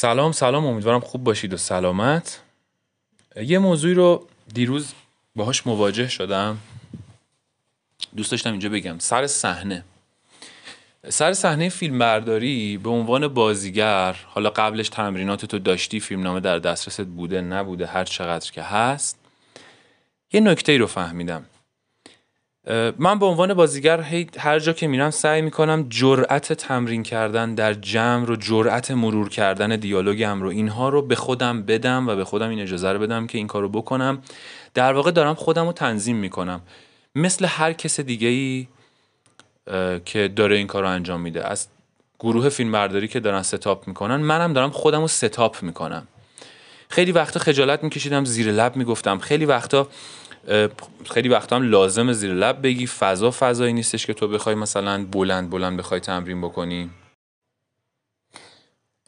سلام 0.00 0.32
سلام 0.32 0.66
امیدوارم 0.66 1.00
خوب 1.00 1.24
باشید 1.24 1.54
و 1.54 1.56
سلامت. 1.56 2.40
یه 3.36 3.58
موضوعی 3.58 3.94
رو 3.94 4.26
دیروز 4.54 4.92
باهاش 5.36 5.66
مواجه 5.66 6.08
شدم. 6.08 6.58
دوست 8.16 8.30
داشتم 8.30 8.50
اینجا 8.50 8.68
بگم. 8.68 8.98
سر 8.98 9.26
صحنه. 9.26 9.84
سر 11.08 11.32
صحنه 11.32 11.68
فیلم 11.68 11.98
برداری 11.98 12.78
به 12.78 12.90
عنوان 12.90 13.28
بازیگر 13.28 14.16
حالا 14.26 14.50
قبلش 14.50 14.88
تمرینات 14.88 15.44
تو 15.44 15.58
داشتی 15.58 16.00
فیلمنامه 16.00 16.40
در 16.40 16.58
دسترست 16.58 17.04
بوده 17.04 17.40
نبوده 17.40 17.86
هر 17.86 18.04
چقدر 18.04 18.50
که 18.50 18.62
هست 18.62 19.18
یه 20.32 20.40
نکته 20.40 20.72
ای 20.72 20.78
رو 20.78 20.86
فهمیدم. 20.86 21.44
من 22.98 23.18
به 23.18 23.26
عنوان 23.26 23.54
بازیگر 23.54 24.00
هر 24.38 24.58
جا 24.58 24.72
که 24.72 24.86
میرم 24.86 25.10
سعی 25.10 25.42
می‌کنم 25.42 25.86
جرأت 25.88 26.52
تمرین 26.52 27.02
کردن 27.02 27.54
در 27.54 27.74
جمع 27.74 28.26
رو 28.26 28.36
جرأت 28.36 28.90
مرور 28.90 29.28
کردن 29.28 29.76
دیالوگم 29.76 30.42
رو 30.42 30.48
اینها 30.48 30.88
رو 30.88 31.02
به 31.02 31.14
خودم 31.14 31.62
بدم 31.62 32.08
و 32.08 32.16
به 32.16 32.24
خودم 32.24 32.48
این 32.48 32.60
اجازه 32.60 32.92
رو 32.92 32.98
بدم 32.98 33.26
که 33.26 33.38
این 33.38 33.46
کار 33.46 33.62
رو 33.62 33.68
بکنم. 33.68 34.22
در 34.74 34.92
واقع 34.92 35.10
دارم 35.10 35.34
خودم 35.34 35.66
رو 35.66 35.72
تنظیم 35.72 36.16
می‌کنم. 36.16 36.60
مثل 37.14 37.44
هر 37.44 37.72
کس 37.72 38.00
دیگه 38.00 38.28
ای 38.28 38.68
که 40.04 40.28
داره 40.36 40.56
این 40.56 40.66
کار 40.66 40.82
رو 40.82 40.88
انجام 40.88 41.20
میده. 41.20 41.46
از 41.46 41.68
گروه 42.18 42.48
فیلم 42.48 42.72
برداری 42.72 43.08
که 43.08 43.20
دارن 43.20 43.42
ستاپ 43.42 43.88
می‌کنن 43.88 44.16
منم 44.16 44.52
دارم 44.52 44.70
خودم 44.70 45.00
رو 45.00 45.08
ستاپ 45.08 45.62
می‌کنم. 45.62 46.06
خیلی 46.88 47.12
وقتا 47.12 47.40
خجالت 47.40 47.84
میکشیدم 47.84 48.24
زیر 48.24 48.52
لب 48.52 48.76
می‌گفتم. 48.76 49.18
خیلی 49.18 49.44
وقتا 49.44 49.88
خیلی 51.10 51.28
وقتا 51.28 51.56
هم 51.56 51.62
لازم 51.62 52.12
زیر 52.12 52.32
لب 52.32 52.62
بگی 52.62 52.86
فضا 52.86 53.30
فضایی 53.30 53.72
نیستش 53.72 54.06
که 54.06 54.14
تو 54.14 54.28
بخوای 54.28 54.54
مثلا 54.54 55.04
بلند 55.04 55.50
بلند 55.50 55.78
بخوای 55.78 56.00
تمرین 56.00 56.40
بکنی. 56.40 56.90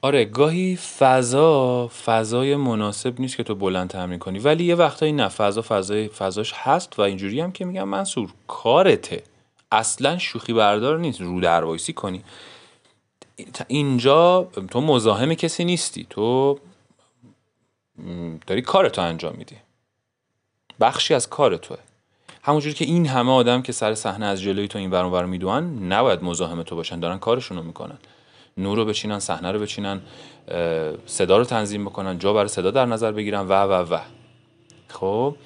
آره 0.02 0.24
گاهی 0.24 0.76
فضا 0.76 1.88
فضای 2.04 2.56
مناسب 2.56 3.20
نیست 3.20 3.36
که 3.36 3.42
تو 3.42 3.55
بلند 3.55 3.91
تمرین 3.91 4.19
کنی 4.19 4.38
ولی 4.38 4.64
یه 4.64 4.74
وقتایی 4.74 5.12
نه 5.12 5.28
فضا 5.28 5.62
فضای 5.62 6.08
فضاش 6.08 6.52
هست 6.56 6.98
و 6.98 7.02
اینجوری 7.02 7.41
هم 7.41 7.52
که 7.52 7.64
میگم 7.64 7.88
منصور 7.88 8.30
کارته. 8.47 9.22
اصلا 9.72 10.19
شوخی 10.19 10.52
بردار 10.52 10.98
نیست 10.98 11.20
رو 11.20 11.41
دروایسی 11.41 11.92
کنی. 11.92 12.25
اینجا 13.69 14.48
تو 14.70 14.80
مزاحم 14.80 15.34
کسی 15.34 15.64
نیستی 15.64 16.06
تو 16.10 16.58
داری 18.47 18.62
کارتو 18.62 19.02
انجام 19.02 19.34
میدی. 19.38 19.56
بخشی 20.81 21.14
از 21.14 21.28
کار 21.28 21.56
توه. 21.56 21.78
همونجوری 22.42 22.75
که 22.75 22.84
این 22.84 23.06
همه 23.06 23.33
آدم 23.33 23.62
که 23.62 23.73
سر 23.73 23.95
صحنه 23.95 24.27
از 24.27 24.42
جلوی 24.42 24.69
تو 24.69 24.78
این 24.78 24.91
برون 24.91 25.28
می‌دونن 25.28 25.92
نباید 25.92 26.22
مزاحم 26.25 26.62
تو 26.62 26.77
باشن. 26.77 27.00
دارن 27.00 27.19
کارشون 27.19 27.56
رو 27.56 27.62
می‌کنن. 27.62 27.98
نور 28.56 28.77
رو 28.77 28.84
بچینن 28.84 29.19
صحنه 29.19 29.53
رو 29.53 29.59
بچینن 29.59 30.00
صدا 31.06 31.39
رو 31.39 31.45
تنظیم 31.45 31.84
بکنن 31.84 32.19
جا 32.19 32.33
برای 32.33 32.48
صدا 32.48 32.70
در 32.70 32.87
نظر 32.87 33.12
بگیرن 33.12 33.41
و 33.41 33.53
و 33.53 33.95
و. 33.95 33.98
خب؟ 34.89 35.37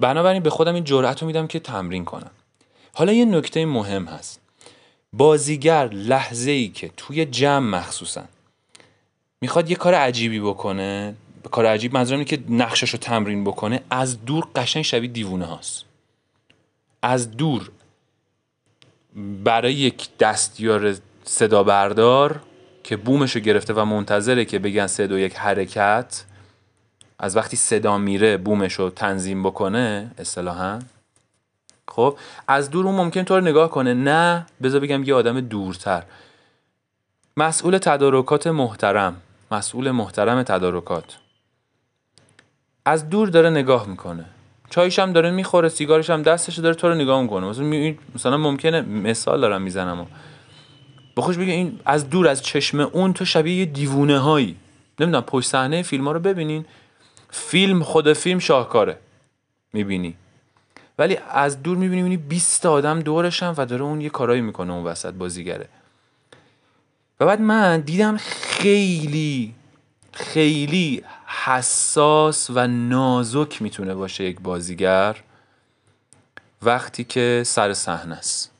بنابراین 0.00 0.42
به 0.42 0.50
خودم 0.50 0.74
این 0.74 0.84
جرأت 0.84 1.20
رو 1.20 1.26
میدم 1.26 1.46
که 1.46 1.60
تمرین 1.60 2.04
کنم. 2.04 2.30
حالا 2.94 3.12
یه 3.12 3.24
نکته 3.24 3.66
مهم 3.66 4.04
هست. 4.04 4.40
بازیگر 5.12 5.88
لحظه 5.88 6.50
ای 6.50 6.68
که 6.68 6.90
توی 6.96 7.24
جمع 7.24 7.78
مخصوصا 7.78 8.22
می‌خواد 9.40 9.70
یه 9.70 9.76
کار 9.76 9.94
عجیبی 9.94 10.40
بکنه 10.40 11.14
کار 11.50 11.66
عجیب 11.66 11.94
منظورم 11.94 12.24
که 12.24 12.38
نقشش 12.48 12.90
رو 12.90 12.98
تمرین 12.98 13.44
بکنه 13.44 13.80
از 13.90 14.24
دور 14.24 14.46
قشنگ 14.56 14.82
شبیه 14.82 15.10
دیوونه 15.10 15.44
هاست. 15.44 15.84
از 17.02 17.30
دور. 17.30 17.70
برای 19.44 19.74
یک 19.74 20.08
دستیار 20.18 20.96
صدا 21.24 21.62
بردار 21.62 22.40
که 22.84 22.96
بومش 22.96 23.36
رو 23.36 23.40
گرفته 23.40 23.74
و 23.74 23.84
منتظره 23.84 24.44
که 24.44 24.58
بگن 24.58 24.86
سه 24.86 25.06
دو 25.06 25.18
یک 25.18 25.36
حرکت 25.36 26.24
از 27.18 27.36
وقتی 27.36 27.56
صدا 27.56 27.98
میره 27.98 28.36
بومش 28.36 28.74
رو 28.74 28.90
تنظیم 28.90 29.42
بکنه 29.42 30.10
اصطلاحا. 30.18 30.78
خب 31.88 32.18
از 32.48 32.70
دور 32.70 32.86
اون 32.86 32.94
ممکن 32.94 33.22
تو 33.22 33.34
رو 33.34 33.40
نگاه 33.40 33.70
کنه. 33.70 33.94
نه 33.94 34.46
بذار 34.62 34.80
بگم 34.80 35.04
یه 35.04 35.14
آدم 35.14 35.40
دورتر. 35.40 36.02
مسئول 37.36 37.78
تدارکات 37.78 38.46
محترم. 38.46 39.20
مسئول 39.50 39.90
محترم 39.90 40.42
تدارکات. 40.42 41.16
از 42.84 43.10
دور 43.10 43.28
داره 43.28 43.50
نگاه 43.50 43.88
می‌کنه. 43.88 44.24
چایش 44.70 44.98
هم 44.98 45.12
داره 45.12 45.30
می‌خوره 45.30 45.68
سیگارش 45.68 46.10
هم 46.10 46.22
دستش 46.22 46.58
داره 46.58 46.74
تو 46.74 46.88
رو 46.88 46.94
نگاه 46.94 47.22
می‌کنه. 47.22 47.46
مثلا 47.46 47.94
مثلا 48.14 48.36
ممکنه 48.36 48.80
مثال 48.82 49.40
دارم 49.40 49.62
می‌زنم. 49.62 50.06
و 51.16 51.20
خوش 51.20 51.38
بگه 51.38 51.52
این 51.52 51.80
از 51.84 52.10
دور 52.10 52.28
از 52.28 52.42
چشم 52.42 52.80
اون 52.80 53.12
تو 53.12 53.24
شبیه 53.24 53.54
یه 53.54 53.64
دیوونه 53.64 54.18
هایی 54.18 54.56
نمی‌دونم 55.00 55.24
پشت 55.24 55.48
صحنه 55.48 55.82
فیلم 55.82 56.04
ها 56.04 56.12
رو 56.12 56.20
ببینین. 56.20 56.64
فیلم 57.30 57.82
خود 57.82 58.12
فیلم 58.12 58.38
شاهکاره. 58.38 58.98
می‌بینی. 59.72 60.14
ولی 60.98 61.18
از 61.30 61.62
دور 61.62 61.76
می‌بینی 61.76 62.02
می‌بینی 62.02 62.22
20 62.28 62.66
آدم 62.66 63.00
دورشن 63.00 63.54
و 63.56 63.66
داره 63.66 63.82
اون 63.82 64.00
یه 64.00 64.10
کارایی 64.10 64.40
می‌کنه 64.40 64.72
اون 64.72 64.84
وسط 64.84 65.14
بازیگره. 65.14 65.68
و 67.20 67.26
بعد 67.26 67.40
من 67.40 67.80
دیدم 67.80 68.16
خیلی 68.16 69.54
خیلی 70.14 71.04
حساس 71.26 72.50
و 72.50 72.66
نازک 72.66 73.62
می‌تونه 73.62 73.94
باشه 73.94 74.24
یک 74.24 74.40
بازیگر 74.40 75.16
وقتی 76.62 77.04
که 77.04 77.42
سر 77.46 77.74
صحنه 77.74 78.16
است 78.16 78.50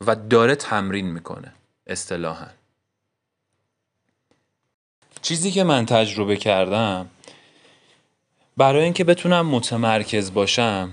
و 0.00 0.16
داره 0.16 0.54
تمرین 0.54 1.06
می‌کنه 1.06 1.52
اصطلاحا. 1.86 2.46
چیزی 5.22 5.50
که 5.50 5.64
من 5.64 5.86
تجربه 5.86 6.36
کردم 6.36 7.06
برای 8.56 8.84
اینکه 8.84 9.04
بتونم 9.04 9.46
متمرکز 9.46 10.32
باشم 10.32 10.92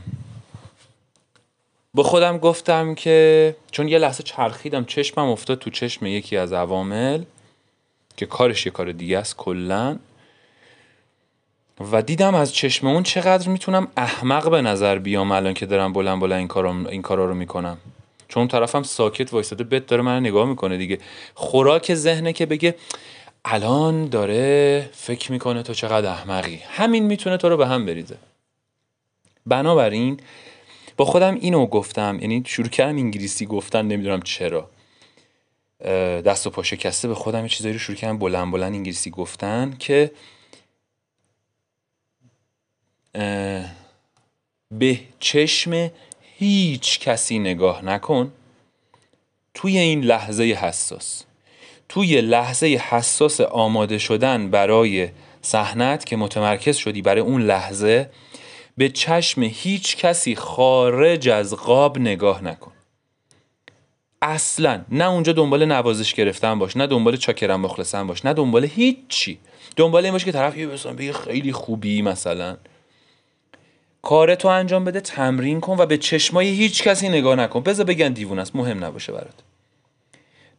با 1.93 2.03
خودم 2.03 2.37
گفتم 2.37 2.95
که 2.95 3.55
چون 3.71 3.87
یه 3.87 3.97
لحظه 3.97 4.23
چرخیدم 4.23 4.85
چشمم 4.85 5.29
افتاد 5.29 5.59
تو 5.59 5.69
چشم 5.69 6.05
یکی 6.05 6.37
از 6.37 6.53
عوامل 6.53 7.23
که 8.21 8.25
کارش 8.25 8.65
یه 8.65 8.71
کار 8.71 8.91
دیگه 8.91 9.17
است 9.17 9.37
کلا 9.37 9.97
و 11.91 12.01
دیدم 12.01 12.35
از 12.35 12.53
چشم 12.53 12.87
اون 12.87 13.03
چقدر 13.03 13.49
می‌تونم 13.49 13.87
احمق 13.97 14.49
به 14.49 14.61
نظر 14.61 14.99
بیام 14.99 15.31
الان 15.31 15.53
که 15.53 15.65
دارم 15.65 15.93
بلند 15.93 16.19
بلند 16.19 16.39
این 16.39 16.47
کارا 16.47 16.75
این 16.89 17.01
کارا 17.01 17.25
رو 17.25 17.33
می‌کنم. 17.33 17.77
چون 18.27 18.47
طرفم 18.47 18.83
ساکت 18.83 19.33
وایساده 19.33 19.63
بت 19.63 19.87
داره 19.87 20.01
من 20.01 20.19
نگاه 20.19 20.47
می‌کنه 20.47 20.77
دیگه. 20.77 20.99
خوراک 21.35 21.93
ذهنه 21.93 22.33
که 22.33 22.45
بگه 22.45 22.75
الان 23.45 24.05
داره 24.05 24.89
فکر 24.93 25.31
می‌کنه 25.31 25.63
تو 25.63 25.73
چقدر 25.73 26.09
احمقی. 26.09 26.59
همین 26.69 27.03
می‌تونه 27.03 27.37
تو 27.37 27.49
رو 27.49 27.57
به 27.57 27.67
هم 27.67 27.85
بریزه. 27.85 28.17
بنابراین 29.45 30.19
با 30.97 31.05
خودم 31.05 31.35
اینو 31.35 31.65
گفتم 31.65 32.17
یعنی 32.21 32.43
شروع 32.45 32.69
کردم 32.69 32.95
انگلیسی 32.97 33.45
گفتن 33.45 33.85
نمی‌دونم 33.85 34.21
چرا. 34.21 34.69
دست 36.25 36.47
و 36.47 36.49
پا 36.49 36.63
شکسته 36.63 37.07
به 37.07 37.15
خودم 37.15 37.41
یه 37.41 37.49
چیزایی 37.49 37.73
رو 37.73 37.79
شروع 37.79 37.97
کردم. 37.97 38.17
بلند 38.17 38.51
بلند 38.51 38.73
انگلیسی 38.73 39.09
گفتن 39.09 39.75
که 39.79 40.11
به 44.71 44.99
چشم 45.19 45.91
هیچ 46.37 46.99
کسی 46.99 47.39
نگاه 47.39 47.85
نکن. 47.85 48.31
توی 49.53 49.77
این 49.77 50.01
لحظه 50.01 50.43
حساس. 50.43 51.23
توی 51.89 52.21
لحظه 52.21 52.67
حساس 52.67 53.41
آماده 53.41 53.97
شدن 53.97 54.51
برای 54.51 55.09
صحنت 55.41 56.05
که 56.05 56.15
متمرکز 56.15 56.77
شدی 56.77 57.01
برای 57.01 57.21
اون 57.21 57.41
لحظه 57.41 58.09
به 58.77 58.89
چشم 58.89 59.43
هیچ 59.43 59.97
کسی 59.97 60.35
خارج 60.35 61.29
از 61.29 61.53
قاب 61.53 61.97
نگاه 61.97 62.43
نکن. 62.43 62.71
اصلا 64.21 64.85
نه 64.89 65.05
اونجا 65.05 65.33
دنبال 65.33 65.65
نوازش 65.65 66.13
گرفتن 66.13 66.59
باش 66.59 66.77
نه 66.77 66.87
دنبال 66.87 67.17
چاکرم 67.17 67.61
مخلصن 67.61 68.07
باش 68.07 68.25
نه 68.25 68.33
دنبال 68.33 68.65
هیچی. 68.65 69.39
دنبال 69.75 70.05
این 70.05 70.11
باش 70.11 70.25
که 70.25 70.31
طرف 70.31 70.57
یه 70.57 70.67
بگه 70.67 71.13
خیلی 71.13 71.51
خوبی 71.51 72.01
مثلا. 72.01 72.57
کارتو 74.01 74.47
انجام 74.47 74.85
بده 74.85 75.01
تمرین 75.01 75.59
کن 75.59 75.77
و 75.77 75.85
به 75.85 75.97
چشمای 75.97 76.47
هیچ 76.47 76.83
کسی 76.83 77.09
نگاه 77.09 77.35
نکن. 77.35 77.59
بذار 77.59 77.85
بگن 77.85 78.13
دیوون 78.13 78.39
است 78.39 78.55
مهم 78.55 78.85
نباشه 78.85 79.13
برات. 79.13 79.43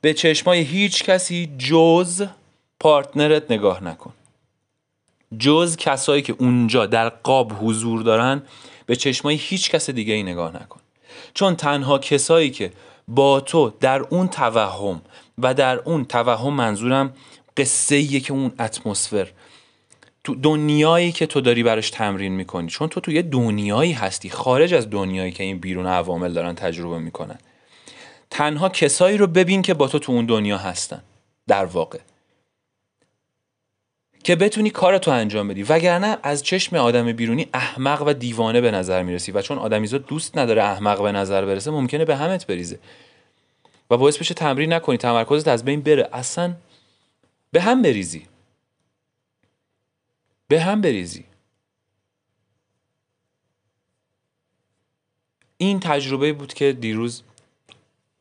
به 0.01 0.15
چشمای 0.15 0.61
هیچ 0.61 1.05
کسی 1.05 1.55
جز 1.59 2.27
پارتنرت 2.81 3.51
نگاه 3.51 3.85
نکن. 3.85 4.13
جز 5.39 5.77
کسایی 5.77 6.23
که 6.23 6.35
اونجا 6.39 6.87
در 6.87 7.09
قاب 7.09 7.53
حضور 7.61 8.03
دارن 8.03 8.43
به 8.87 8.97
چشمای 8.97 9.35
هیچ 9.35 9.71
کس 9.71 9.91
دیگه 9.91 10.15
ای 10.15 10.23
نگاه 10.23 10.63
نکن. 10.63 10.81
چون 11.35 11.57
تنها 11.57 11.99
کسایی 11.99 12.51
که 12.51 12.73
با 13.15 13.41
تو 13.41 13.73
در 13.81 14.01
اون 14.01 14.29
توهم 14.29 15.03
و 15.39 15.55
در 15.55 15.79
اون 15.79 16.05
توهم 16.05 16.53
منظورم 16.53 17.15
قصه 17.57 18.21
که 18.21 18.33
اون 18.33 18.53
اتمسفر. 18.61 19.29
تو 20.25 20.35
دنیایی 20.35 21.13
که 21.13 21.27
تو 21.27 21.41
داری 21.41 21.63
براش 21.63 21.91
تمرین 21.91 22.33
می‌کنی. 22.33 22.69
چون 22.69 22.89
تو 22.89 23.01
توی 23.01 23.23
دنیایی 23.23 23.93
هستی. 23.93 24.31
خارج 24.31 24.75
از 24.75 24.91
دنیایی 24.91 25.33
که 25.33 25.45
این 25.45 25.59
بیرون 25.59 25.87
عوامل 25.87 26.33
دارن 26.33 26.55
تجربه 26.55 26.99
می‌کنن. 26.99 27.39
تنها 28.31 28.69
کسایی 28.69 29.19
رو 29.19 29.27
ببین 29.27 29.63
که 29.63 29.75
با 29.75 29.89
تو 29.89 29.99
تو 29.99 30.13
اون 30.13 30.27
دنیا 30.27 30.59
هستن. 30.59 31.03
در 31.49 31.65
واقع. 31.65 31.99
که 34.25 34.37
بتونی 34.37 34.71
کارتو 34.71 35.11
انجام 35.11 35.49
بدی. 35.49 35.63
وگرنه 35.63 36.19
از 36.23 36.43
چشم 36.43 36.77
آدم 36.77 37.13
بیرونی 37.13 37.47
احمق 37.55 38.03
و 38.07 38.13
دیوانه 38.13 38.61
به 38.61 38.71
نظر 38.71 39.03
می‌رسی 39.03 39.33
و 39.33 39.43
چون 39.43 39.59
آدمیزا 39.59 39.99
دوست 39.99 40.39
نداره 40.39 40.63
احمق 40.63 41.03
به 41.03 41.13
نظر 41.13 41.45
برسه 41.45 41.71
ممکنه 41.71 42.05
به 42.05 42.17
همت 42.17 42.47
بریزه. 42.47 42.79
و 43.91 43.97
باعث 43.97 44.19
بشه 44.19 44.35
تمرین 44.35 44.73
نکنی 44.73 44.97
تمرکزت 44.97 45.49
از 45.49 45.65
بین 45.65 45.81
بره. 45.81 46.09
اصلا 46.13 46.55
به 47.51 47.61
هم 47.61 47.83
بریزی. 47.83 48.27
به 50.49 50.61
هم 50.61 50.81
بریزی. 50.81 51.25
این 55.57 55.81
تجربه 55.81 56.33
بود 56.33 56.55
که 56.55 56.73
دیروز 56.73 57.23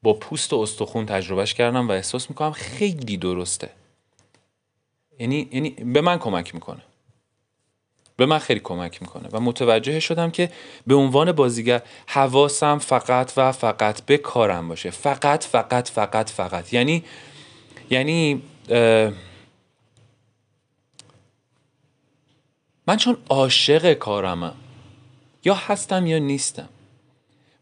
با 0.04 0.14
پوست 0.14 0.54
و 0.54 0.60
استخون 0.60 1.06
تجربهش 1.06 1.54
کردم 1.54 1.88
و 1.88 1.92
احساس 1.92 2.30
می‌کنم 2.30 2.52
خیلی 2.52 3.18
درسته. 3.18 3.70
یعنی 5.22 5.50
یعنی 5.52 5.70
به 5.70 6.02
من 6.02 6.18
کمک 6.18 6.54
می‌کنه. 6.56 6.82
به 8.18 8.26
من 8.26 8.40
خیلی 8.40 8.60
کمک 8.60 9.02
می‌کنه 9.02 9.30
و 9.32 9.40
متوجه 9.40 10.00
شدم 10.00 10.32
که 10.32 10.52
به 10.88 10.96
عنوان 10.96 11.32
بازیگر 11.32 11.82
حواسم 12.08 12.78
فقط 12.78 13.34
و 13.38 13.52
فقط 13.52 14.02
به 14.02 14.18
کارم 14.18 14.68
باشه. 14.68 14.90
فقط 14.90 15.44
فقط 15.44 15.90
فقط 15.90 16.30
فقط. 16.30 16.74
یعنی 16.74 17.04
یعنی 17.90 18.42
من 22.88 22.98
چون 22.98 23.18
عاشق 23.30 23.94
کارمم 23.94 24.56
یا 25.46 25.54
هستم 25.54 26.08
یا 26.08 26.18
نیستم. 26.18 26.70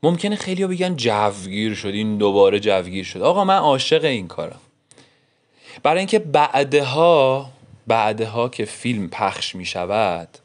ممکنه 0.04 0.36
خیلی 0.36 0.68
بگن 0.68 0.96
جوگیر 0.96 1.76
شد 1.76 1.88
این 1.88 2.18
دوباره 2.18 2.60
جوگیر 2.60 3.04
شد 3.04 3.22
آقا 3.22 3.46
من 3.46 3.58
عاشق 3.58 4.04
این 4.04 4.28
کارم. 4.28 4.60
برای 5.84 5.98
اینکه 6.00 6.20
بعدها 6.20 7.52
بعدها 7.88 8.50
که 8.50 8.66
فیلم 8.66 9.10
پخش 9.10 9.56
می 9.56 9.66
شود 9.66 10.38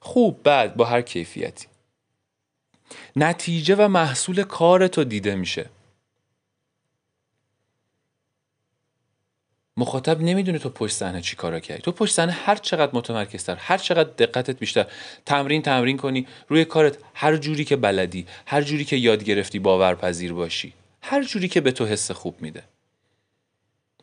خوب 0.00 0.42
بعد 0.42 0.76
با 0.76 0.84
هر 0.84 1.02
کیفیتی. 1.02 1.66
نتیجه 3.16 3.74
و 3.74 3.88
محصول 3.88 4.42
کار 4.42 4.88
تو 4.88 5.04
دیده 5.04 5.34
میشه. 5.34 5.70
مخاطب 9.76 10.20
نمی‌دونه 10.20 10.58
تو 10.58 10.68
پشت 10.68 10.94
صحنه 10.94 11.20
چی 11.20 11.36
کارا 11.36 11.60
کردی. 11.60 11.82
تو 11.82 11.92
پشت 11.92 12.14
صحنه 12.14 12.32
هر 12.32 12.56
چقدر 12.56 12.90
متمرکزتر 12.92 13.56
هر 13.56 13.78
چقدر 13.78 14.10
دقتت 14.10 14.58
بیشتر 14.58 14.86
تمرین 15.26 15.62
تمرین 15.62 15.96
کنی 15.96 16.26
روی 16.48 16.64
کارت 16.64 16.98
هر 17.14 17.36
جوری 17.36 17.64
که 17.64 17.76
بلدی 17.76 18.26
هر 18.46 18.62
جوری 18.62 18.84
که 18.84 18.96
یاد 18.96 19.24
گرفتی 19.24 19.58
باورپذیر 19.58 20.32
باشی 20.32 20.72
هر 21.02 21.24
جوری 21.24 21.48
که 21.48 21.60
به 21.60 21.72
تو 21.72 21.86
حس 21.86 22.10
خوب 22.10 22.42
میده. 22.42 22.62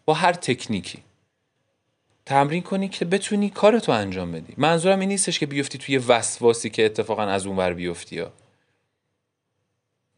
با 0.06 0.13
هر 0.13 0.34
تکنیکی. 0.34 1.00
تمرین 2.25 2.62
کنی 2.62 2.90
که 2.90 3.06
بتونی 3.06 3.50
کارتو 3.50 3.92
انجام 3.92 4.31
بدی. 4.31 4.54
منظورم 4.57 5.00
این 5.00 5.10
نیستش 5.10 5.40
که 5.40 5.46
بیفتی 5.46 5.78
توی 5.78 5.98
وسواسی 5.98 6.69
که 6.69 6.86
اتفاقا 6.86 7.24
از 7.24 7.46
اون 7.46 7.57
ور 7.57 7.74
بیفتی 7.74 8.19
ها. 8.19 8.31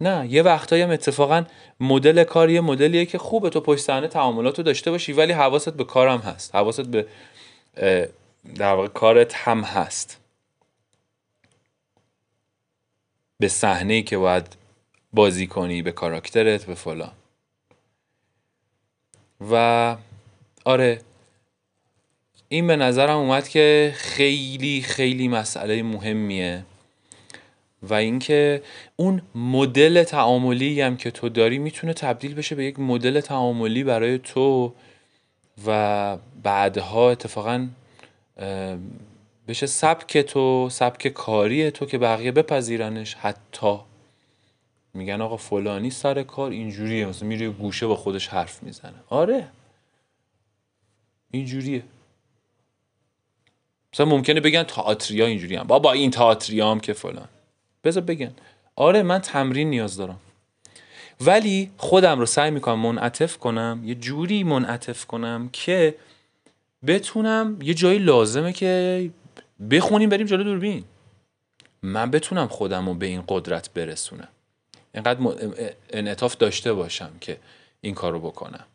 نه 0.01 0.27
یه 0.29 0.43
وقتایی 0.43 0.81
هم 0.81 0.89
اتفاقا 0.89 1.45
مدل 1.79 2.23
کار 2.23 2.49
یه 2.49 2.61
مدلیه 2.61 3.05
که 3.05 3.17
خوبه 3.17 3.49
تو 3.49 3.61
پشت 3.61 3.81
صحنه 3.81 4.07
تعاملاتو 4.07 4.63
داشته 4.63 4.91
باشی 4.91 5.13
ولی 5.13 5.33
حواست 5.33 5.73
به 5.73 5.83
کارم 5.83 6.19
هست. 6.19 6.55
حواست 6.55 6.81
به 6.81 7.07
در 8.55 8.73
واقع 8.73 8.87
کارت 8.87 9.35
هم 9.35 9.61
هست. 9.61 10.17
به 13.39 13.47
صحنه 13.47 14.01
که 14.01 14.17
باید 14.17 14.55
بازی 15.13 15.47
کنی 15.47 15.81
به 15.81 15.91
کاراکترت 15.91 16.65
به 16.65 16.75
فلان. 16.75 17.11
و 19.51 19.95
آره 20.65 21.01
این 22.49 22.67
به 22.67 22.75
نظرم 22.75 23.17
اومد 23.17 23.47
که 23.47 23.93
خیلی 23.95 24.81
خیلی 24.81 25.27
مسئله 25.27 25.83
مهمیه 25.83 26.65
و 27.83 27.93
اینکه 27.93 28.61
اون 28.95 29.21
مدل 29.35 30.03
تعاملی 30.03 30.81
هم 30.81 30.97
که 30.97 31.11
تو 31.11 31.29
داری 31.29 31.57
می‌تونه 31.59 31.93
تبدیل 31.93 32.35
بشه 32.35 32.55
به 32.55 32.65
یک 32.65 32.79
مدل 32.79 33.19
تعاملی 33.19 33.83
برای 33.83 34.17
تو 34.17 34.73
و 35.67 36.17
بعدها 36.43 37.11
اتفاقا 37.11 37.67
بشه 39.47 39.65
سبک 39.65 40.17
تو 40.17 40.69
سبک 40.71 41.07
کاری 41.07 41.71
تو 41.71 41.85
که 41.85 41.97
بقیه 41.97 42.31
بپذیرنش 42.31 43.15
حتی. 43.15 43.77
میگن 44.97 45.21
آقا 45.21 45.37
فلانی 45.37 45.89
سر 45.89 46.23
کار 46.23 46.51
اینجوریه 46.51 47.05
مثلا 47.05 47.27
میره 47.27 47.49
گوشه 47.49 47.87
با 47.87 47.95
خودش 47.95 48.27
حرف 48.27 48.63
می‌زنه. 48.63 48.93
آره. 49.09 49.47
اینجوریه. 51.31 51.83
مثلا 53.93 54.05
ممکنه 54.05 54.39
بگن 54.41 54.63
تئاتریا 54.63 55.25
اینجوری 55.25 55.55
هم. 55.55 55.67
بابا 55.67 55.91
این 55.91 56.11
تئاتریا 56.11 56.71
هم 56.71 56.79
که 56.79 56.93
فلان. 56.93 57.27
بذار 57.83 58.03
بگن. 58.03 58.33
آره 58.75 59.03
من 59.03 59.19
تمرین 59.19 59.69
نیاز 59.69 59.97
دارم. 59.97 60.19
ولی 61.21 61.71
خودم 61.77 62.19
رو 62.19 62.25
سعی 62.25 62.51
می‌کنم 62.51 62.79
منعطف 62.79 63.37
کنم 63.37 63.81
یه 63.85 63.95
جوری 63.95 64.43
منعطف 64.43 65.05
کنم 65.05 65.49
که 65.53 65.95
بتونم 66.87 67.57
یه 67.61 67.73
جایی 67.73 67.99
لازمه 67.99 68.53
که 68.53 69.09
بخونیم 69.71 70.09
بریم 70.09 70.27
جلو 70.27 70.43
دوربین. 70.43 70.83
من 71.81 72.11
بتونم 72.11 72.47
خودم 72.47 72.89
رو 72.89 72.93
به 72.93 73.05
این 73.05 73.23
قدرت 73.27 73.73
برسونم. 73.73 74.27
اینقدر 74.97 75.19
انعطاف 75.89 76.37
داشته 76.37 76.73
باشم 76.73 77.11
که 77.21 77.37
این 77.81 77.95
کار 77.95 78.11
رو 78.11 78.19
بکنم. 78.19 78.65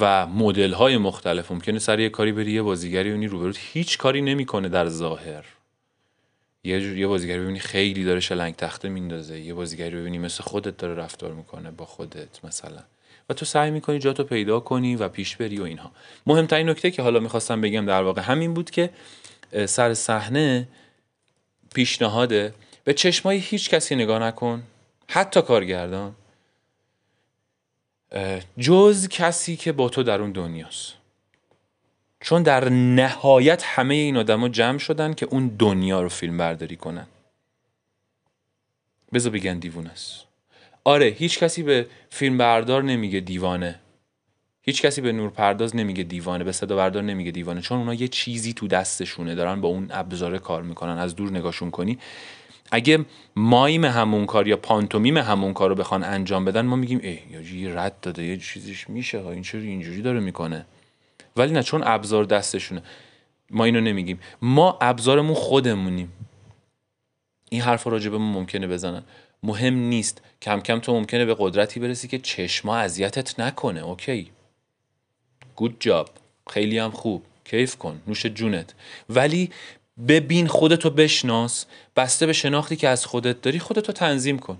و 0.00 0.26
مدل 0.26 0.72
های 0.72 0.96
مختلف 0.96 1.52
ممکنه 1.52 1.78
سر 1.78 2.00
یه 2.00 2.08
کاری 2.08 2.32
بری 2.32 2.52
یه 2.52 2.62
بازیگری 2.62 3.10
اونی 3.10 3.26
روبروت 3.26 3.58
هیچ 3.60 3.98
کاری 3.98 4.22
نمی‌کنه 4.22 4.68
در 4.68 4.88
ظاهر. 4.88 5.44
یه 6.64 6.80
جور 6.80 6.98
یه 6.98 7.06
بازیگری 7.06 7.40
ببینی 7.40 7.58
خیلی 7.58 8.04
داره 8.04 8.20
شلنگ 8.20 8.56
تخته 8.56 8.88
میندازه. 8.88 9.40
یه 9.40 9.54
بازیگری 9.54 9.96
ببینی 9.96 10.18
مثل 10.18 10.42
خودت 10.42 10.76
داره 10.76 10.94
رفتار 10.94 11.32
می‌کنه 11.32 11.70
با 11.70 11.84
خودت 11.84 12.44
مثلا. 12.44 12.82
و 13.28 13.34
تو 13.34 13.44
سعی 13.44 13.70
می‌کنی 13.70 13.98
جاتو 13.98 14.24
پیدا 14.24 14.60
کنی 14.60 14.96
و 14.96 15.08
پیش 15.08 15.36
بری 15.36 15.60
و 15.60 15.62
اینها. 15.62 15.92
مهمترین 16.26 16.68
نکته 16.68 16.90
که 16.90 17.02
حالا 17.02 17.20
می‌خواستم 17.20 17.60
بگم 17.60 17.86
در 17.86 18.02
واقع 18.02 18.22
همین 18.22 18.54
بود 18.54 18.70
که 18.70 18.90
سر 19.66 19.94
صحنه 19.94 20.68
پیشنهاده 21.74 22.54
به 22.84 22.94
چشمای 22.94 23.38
هیچ 23.38 23.70
کسی 23.70 23.94
نگاه 23.94 24.18
نکن. 24.18 24.62
حتی 25.08 25.42
کارگردان. 25.42 26.14
جز 28.58 29.08
کسی 29.08 29.56
که 29.56 29.72
با 29.72 29.88
تو 29.88 30.02
در 30.02 30.20
اون 30.20 30.32
دنیاست. 30.32 30.92
چون 32.20 32.42
در 32.42 32.68
نهایت 32.68 33.62
همه 33.64 33.94
این 33.94 34.16
آدما 34.16 34.48
جمع 34.48 34.78
شدن 34.78 35.14
که 35.14 35.26
اون 35.26 35.48
دنیا 35.48 36.02
رو 36.02 36.08
فیلم 36.08 36.36
برداری 36.36 36.76
کنن. 36.76 37.06
بذار 39.12 39.32
بگن 39.32 39.58
دیوونه 39.58 39.90
است. 39.90 40.24
آره 40.84 41.06
هیچ 41.06 41.38
کسی 41.38 41.62
به 41.62 41.86
فیلم 42.10 42.38
بردار 42.38 42.82
نمیگه 42.82 43.20
دیوانه. 43.20 43.80
هیچ 44.62 44.82
کسی 44.82 45.00
به 45.00 45.12
نور 45.12 45.30
پرداز 45.30 45.76
نمیگه 45.76 46.02
دیوانه. 46.02 46.44
به 46.44 46.52
صدا 46.52 46.76
بردار 46.76 47.02
نمیگه 47.02 47.30
دیوانه. 47.30 47.60
چون 47.60 47.78
اونا 47.78 47.94
یه 47.94 48.08
چیزی 48.08 48.52
تو 48.52 48.68
دستشونه 48.68 49.34
دارن 49.34 49.60
با 49.60 49.68
اون 49.68 49.88
ابزاره 49.90 50.38
کار 50.38 50.62
می‌کنن. 50.62 50.98
از 50.98 51.16
دور 51.16 51.30
نگاهشون 51.30 51.70
کنی. 51.70 51.98
اگه 52.70 53.04
مایم 53.36 53.84
همون 53.84 54.26
کار 54.26 54.48
یا 54.48 54.56
پانتومیم 54.56 55.16
همون 55.16 55.52
کار 55.52 55.68
رو 55.68 55.74
بخوان 55.74 56.04
انجام 56.04 56.44
بدن 56.44 56.60
ما 56.60 56.76
میگیم 56.76 57.00
ای 57.02 57.18
یا 57.30 57.74
رد 57.74 58.00
داده 58.00 58.24
یه 58.24 58.36
چیزیش 58.36 58.90
میشه 58.90 59.26
این 59.26 59.42
چرا 59.42 59.60
اینجوری 59.60 60.02
داره 60.02 60.20
می‌کنه. 60.20 60.66
ولی 61.36 61.52
نه 61.52 61.62
چون 61.62 61.82
ابزار 61.84 62.24
دستشونه. 62.24 62.82
ما 63.50 63.64
اینو 63.64 63.80
نمیگیم. 63.80 64.20
ما 64.42 64.78
ابزارمون 64.80 65.34
خودمونیم. 65.34 66.12
این 67.50 67.60
حرف 67.60 67.86
راجبمون 67.86 68.32
ممکنه 68.32 68.66
بزنن. 68.66 69.02
مهم 69.42 69.74
نیست. 69.74 70.22
کم 70.42 70.60
کم 70.60 70.78
تو 70.80 70.92
ممکنه 70.92 71.24
به 71.24 71.36
قدرتی 71.38 71.80
برسی 71.80 72.08
که 72.08 72.18
چشما 72.18 72.76
اذیتت 72.76 73.40
نکنه. 73.40 73.80
okay. 73.80 74.30
گود 75.56 75.76
جاب 75.80 76.10
خیلی 76.50 76.78
هم 76.78 76.90
خوب. 76.90 77.22
کیف 77.44 77.76
کن. 77.76 78.00
نوش 78.06 78.26
جونت. 78.26 78.74
ولی 79.10 79.50
ببین 80.08 80.46
خودتو 80.46 80.90
بشناس 80.90 81.66
بسته 81.96 82.26
به 82.26 82.32
شناختی 82.32 82.76
که 82.76 82.88
از 82.88 83.06
خودت 83.06 83.42
داری 83.42 83.58
خودتو 83.58 83.92
تنظیم 83.92 84.38
کن. 84.38 84.58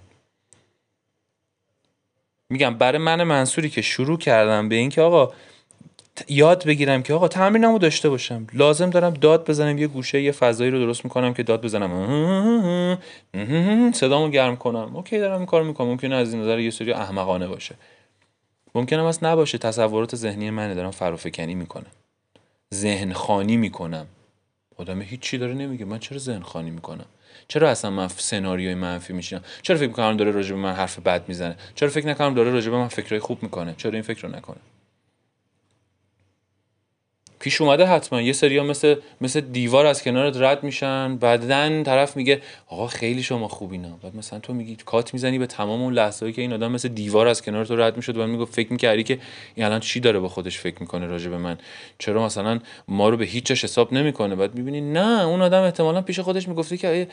میگم 2.51 2.75
برای 2.75 2.99
من 2.99 3.23
منصوری 3.23 3.71
که 3.71 3.83
شروع 3.83 4.19
کردم 4.19 4.69
به 4.69 4.75
اینکه 4.75 5.03
آقا 5.03 5.33
یاد 6.29 6.67
بگیرم 6.67 7.03
که 7.03 7.15
آقا 7.15 7.29
تمرینمو 7.29 7.79
داشته 7.79 8.09
باشم. 8.09 8.47
لازم 8.53 8.91
دارم 8.91 9.15
داد 9.15 9.51
بزنم 9.51 9.79
یه 9.79 9.87
گوشه 9.87 10.23
یه 10.23 10.33
فضایی 10.33 10.71
رو 10.71 10.79
درست 10.79 11.05
می‌کنم 11.05 11.35
که 11.35 11.43
داد 11.43 11.63
بزنم. 11.63 12.99
صدامو 13.93 14.29
گرم 14.29 14.57
کنم. 14.57 14.97
اوکی 14.97 15.19
دارم 15.19 15.37
این 15.37 15.47
کار 15.47 15.63
می‌کنم. 15.63 15.89
ممکنه 15.89 16.15
از 16.15 16.33
این 16.33 16.43
نظر 16.43 16.59
یه 16.59 16.71
سری 16.71 16.93
احمقانه 16.93 17.49
باشه. 17.49 17.75
ممکنه 18.75 19.03
هم 19.03 19.13
نباشه. 19.23 19.59
تصورات 19.59 20.17
ذهنی 20.17 20.51
منه. 20.51 20.75
دارم 20.75 20.91
فروفکنی 20.91 21.55
می‌کنم. 21.55 21.91
ذهن 22.75 23.13
خانی 23.13 23.57
می‌کنم. 23.57 24.07
آدم 24.77 25.03
هیچی 25.03 25.39
داره 25.39 25.55
نمیگه. 25.55 25.85
من 25.85 25.99
چرا 25.99 26.19
ذهن 26.19 26.43
خانی 26.43 26.71
می‌کنم؟ 26.71 27.07
چرا 27.49 27.71
اصلا 27.71 27.91
من 27.91 28.09
سناریوی 28.09 28.75
منفی 28.75 29.13
میشینم؟ 29.13 29.43
چرا 29.63 29.77
فکر 29.77 29.89
می‌کنم 29.89 30.17
داره 30.17 30.31
راجع 30.31 30.55
به 30.55 30.61
من 30.61 30.73
حرف 30.73 30.99
بد 30.99 31.29
می‌زنه؟ 31.29 31.57
چرا 31.75 31.89
فکر 31.89 32.07
نکنم 32.07 32.35
داره 32.35 32.51
راجع 32.51 32.71
به 32.71 32.77
من 32.77 32.89
فکرای 32.89 33.21
خوب 33.21 33.43
می‌کنه؟ 33.43 33.75
چرا 33.77 33.93
این 33.93 34.03
فکر 34.03 34.29
رو 34.29 34.37
نکنه؟ 34.37 34.57
پیش 37.45 37.61
اومده 37.61 37.87
حتما. 37.87 38.23
یه 38.23 38.33
سریا 38.33 38.65
مثل 38.65 38.97
مثل 39.21 39.41
دیوار 39.41 39.87
از 39.87 40.03
کنارت 40.03 40.37
رد 40.37 40.63
میشن. 40.63 41.17
بعدن 41.17 41.83
طرف 41.83 42.17
میگه 42.17 42.41
آقا 42.67 42.87
خیلی 42.87 43.23
شما 43.23 43.49
خوبینا 43.49 43.99
بعد 44.03 44.17
مثلا 44.17 44.39
تو 44.39 44.55
میگی 44.55 44.77
کات 44.87 45.15
می‌زنی 45.15 45.39
به 45.39 45.47
تمام 45.47 45.83
اون 45.83 45.95
لحظه‌ای 45.95 46.33
که 46.33 46.43
این 46.43 46.53
آدم 46.53 46.73
مثل 46.73 46.89
دیوار 46.89 47.27
از 47.27 47.43
کنار 47.43 47.65
تو 47.65 47.77
رد 47.77 47.97
می‌شد 47.97 48.17
و 48.17 48.27
میگه 48.27 48.45
فکر 48.45 48.73
می‌کردی 48.73 49.03
که 49.03 49.19
این 49.55 49.67
الان 49.67 49.81
چی 49.81 50.01
داره 50.01 50.19
با 50.19 50.29
خودش 50.29 50.59
فکر 50.59 50.77
می‌کنه 50.81 51.07
راجع 51.07 51.31
به 51.31 51.39
من؟ 51.39 51.59
چرا 51.99 52.25
مثلا 52.25 52.61
ما 52.89 53.09
رو 53.09 53.17
به 53.17 53.25
هیچ 53.25 53.51
حساب 53.51 53.93
نمی‌کنه؟ 53.93 54.35
بعد 54.35 54.55
می‌بینی 54.55 54.81
نه 54.81 55.25
اون 55.25 55.43
آدم 55.43 55.63
احتمالا 55.63 56.03
پیش 56.03 56.21
خودش 56.21 56.49
می‌گفته 56.49 56.77
که 56.77 57.09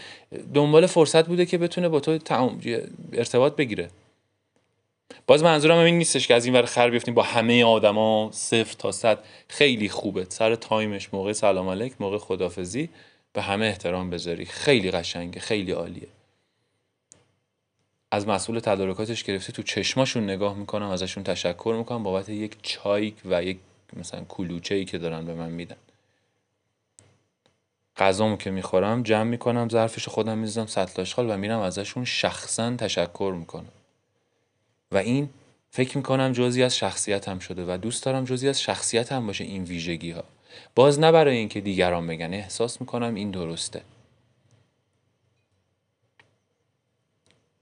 دنبال 0.53 0.85
فرصت 0.85 1.27
بوده 1.27 1.45
که 1.45 1.57
بتونه 1.57 1.89
با 1.89 1.99
تو 1.99 2.19
ارتباط 3.13 3.55
بگیره. 3.55 3.87
باز 5.27 5.43
منظورم 5.43 5.77
این 5.77 5.97
نیستش 5.97 6.27
که 6.27 6.35
از 6.35 6.45
این 6.45 6.55
ور 6.55 6.65
خر 6.65 6.89
بیفتیم 6.89 7.13
با 7.13 7.23
همه 7.23 7.63
آدما 7.63 8.29
صفر 8.33 8.75
تا 8.77 8.91
صد. 8.91 9.19
خیلی 9.47 9.89
خوبه. 9.89 10.25
سر 10.29 10.55
تایمش 10.55 11.13
موقع 11.13 11.33
سلام 11.33 11.69
علیک 11.69 11.93
موقع 11.99 12.17
خدافزی 12.17 12.89
به 13.33 13.41
همه 13.41 13.65
احترام 13.65 14.09
بذاری. 14.09 14.45
خیلی 14.45 14.91
قشنگه 14.91 15.39
خیلی 15.39 15.71
عالیه. 15.71 16.07
از 18.11 18.27
مسئول 18.27 18.59
تدارکاتش 18.59 19.23
گرفته 19.23 19.53
تو 19.53 19.63
چشماشون 19.63 20.23
نگاه 20.23 20.55
می‌کنم 20.55 20.89
ازشون 20.89 21.23
تشکر 21.23 21.75
می‌کنم. 21.77 22.03
بابت 22.03 22.29
یک 22.29 22.57
چای 22.61 23.13
و 23.25 23.43
یک 23.43 23.57
مثلا 23.93 24.25
کلوچه 24.29 24.75
ای 24.75 24.85
که 24.85 24.97
دارن 24.97 25.25
به 25.25 25.33
من 25.33 25.49
میدن. 25.49 25.75
غذامو 27.97 28.37
که 28.37 28.51
می‌خورم 28.51 29.03
جمع 29.03 29.23
می‌کنم 29.23 29.69
ظرفش 29.69 30.07
خودم 30.07 30.37
می‌زنم 30.37 30.65
سطل 30.65 31.01
آشغال 31.01 31.29
و 31.29 31.37
میرم 31.37 31.59
ازشون 31.59 32.05
شخصا 32.05 32.75
تشکر 32.75 33.33
می‌کنم. 33.37 33.71
و 34.91 34.97
این 34.97 35.29
فکر 35.69 35.97
می‌کنم 35.97 36.31
جزی 36.31 36.63
از 36.63 36.77
شخصیتم 36.77 37.39
شده 37.39 37.65
و 37.67 37.77
دوست 37.77 38.03
دارم 38.03 38.25
جزی 38.25 38.49
از 38.49 38.61
شخصیتم 38.61 39.27
باشه 39.27 39.43
این 39.43 39.63
ویژگی 39.63 40.11
ها 40.11 40.23
باز 40.75 40.99
نه 40.99 41.11
برای 41.11 41.37
اینکه 41.37 41.61
دیگران 41.61 42.07
بگن 42.07 42.33
احساس 42.33 42.81
می‌کنم 42.81 43.15
این 43.15 43.31
درسته. 43.31 43.81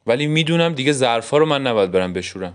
ولی 0.07 0.27
می‌دونم 0.27 0.73
دیگه 0.73 0.91
ظرفا 0.91 1.37
رو 1.37 1.45
من 1.45 1.67
نباید 1.67 1.91
برم 1.91 2.13
بشورم. 2.13 2.53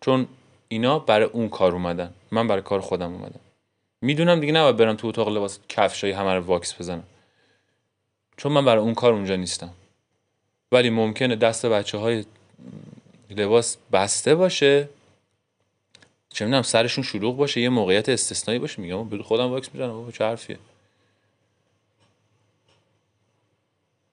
چون 0.00 0.26
اینا 0.68 0.98
برای 0.98 1.26
اون 1.26 1.48
کار 1.48 1.72
اومدن. 1.72 2.12
من 2.30 2.48
برای 2.48 2.62
کار 2.62 2.80
خودم 2.80 3.12
اومدم. 3.12 3.40
می‌دونم 4.00 4.40
دیگه 4.40 4.52
نباید 4.52 4.76
برم 4.76 4.96
تو 4.96 5.08
اتاق 5.08 5.28
لباس 5.28 5.58
کفشای 5.68 6.10
همه 6.10 6.34
رو 6.34 6.40
واکس 6.40 6.80
بزنم. 6.80 7.04
چون 8.36 8.52
من 8.52 8.64
برای 8.64 8.82
اون 8.82 8.94
کار 8.94 9.12
اونجا 9.12 9.36
نیستم. 9.36 9.70
ولی 10.72 10.90
ممکنه 10.90 11.36
دست 11.36 11.66
بچه 11.66 11.98
های 11.98 12.24
لباس 13.40 13.76
بسته 13.92 14.34
باشه. 14.34 14.88
چه 16.28 16.44
می‌دونم 16.44 16.62
سرشون 16.62 17.04
شلوغ 17.04 17.36
باشه 17.36 17.60
یه 17.60 17.68
موقعیت 17.68 18.08
استثنایی 18.08 18.60
باشه. 18.60 18.82
میگم 18.82 19.22
خودم 19.22 19.50
واکس 19.50 19.68
می‌زنم 19.74 19.92
بابا 19.92 20.10
چه 20.10 20.24
حرفیه. 20.24 20.58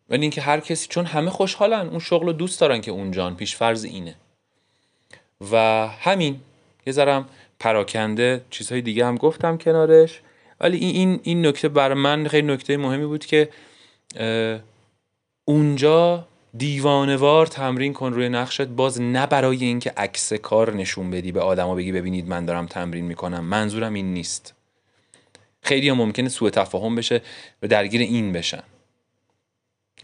ولی 0.09 0.21
اینکه 0.21 0.41
هر 0.41 0.59
کسی 0.59 0.87
چون 0.87 1.05
همه 1.05 1.29
خوشحالن 1.29 1.89
اون 1.89 1.99
شغل 1.99 2.25
رو 2.25 2.33
دوست 2.33 2.59
دارن 2.61 2.81
که 2.81 2.91
اونجان 2.91 3.35
پیش 3.35 3.55
فرض 3.55 3.83
اینه. 3.83 4.15
و 5.51 5.87
همین 5.87 6.41
یه 6.87 6.93
ذرم 6.93 7.29
پراکنده 7.59 8.41
چیزهای 8.49 8.81
دیگه 8.81 9.05
هم 9.05 9.15
گفتم 9.15 9.57
کنارش. 9.57 10.21
ولی 10.59 10.77
این 10.77 10.95
این 10.95 11.19
این 11.23 11.45
نکته 11.45 11.69
بر 11.69 11.93
من 11.93 12.27
خیلی 12.27 12.47
نکته 12.47 12.77
مهمی 12.77 13.05
بود 13.05 13.25
که 13.25 13.49
اونجا 15.45 16.27
دیوانوار 16.57 17.45
تمرین 17.45 17.93
کن 17.93 18.13
روی 18.13 18.29
نقشت. 18.29 18.61
باز 18.61 19.01
نه 19.01 19.27
برای 19.27 19.65
اینکه 19.65 19.93
عکس 19.97 20.33
کار 20.33 20.75
نشون 20.75 21.11
بدی 21.11 21.31
به 21.31 21.41
آدما 21.41 21.75
بگی 21.75 21.91
ببینید 21.91 22.27
من 22.27 22.45
دارم 22.45 22.65
تمرین 22.65 23.05
می‌کنم. 23.05 23.45
منظورم 23.45 23.93
این 23.93 24.13
نیست. 24.13 24.53
خیلی 25.61 25.89
هم 25.89 25.97
ممکنه 25.97 26.29
سوء 26.29 26.49
تفاهم 26.49 26.95
بشه 26.95 27.21
و 27.63 27.67
درگیر 27.67 28.01
این 28.01 28.31
بشن. 28.31 28.63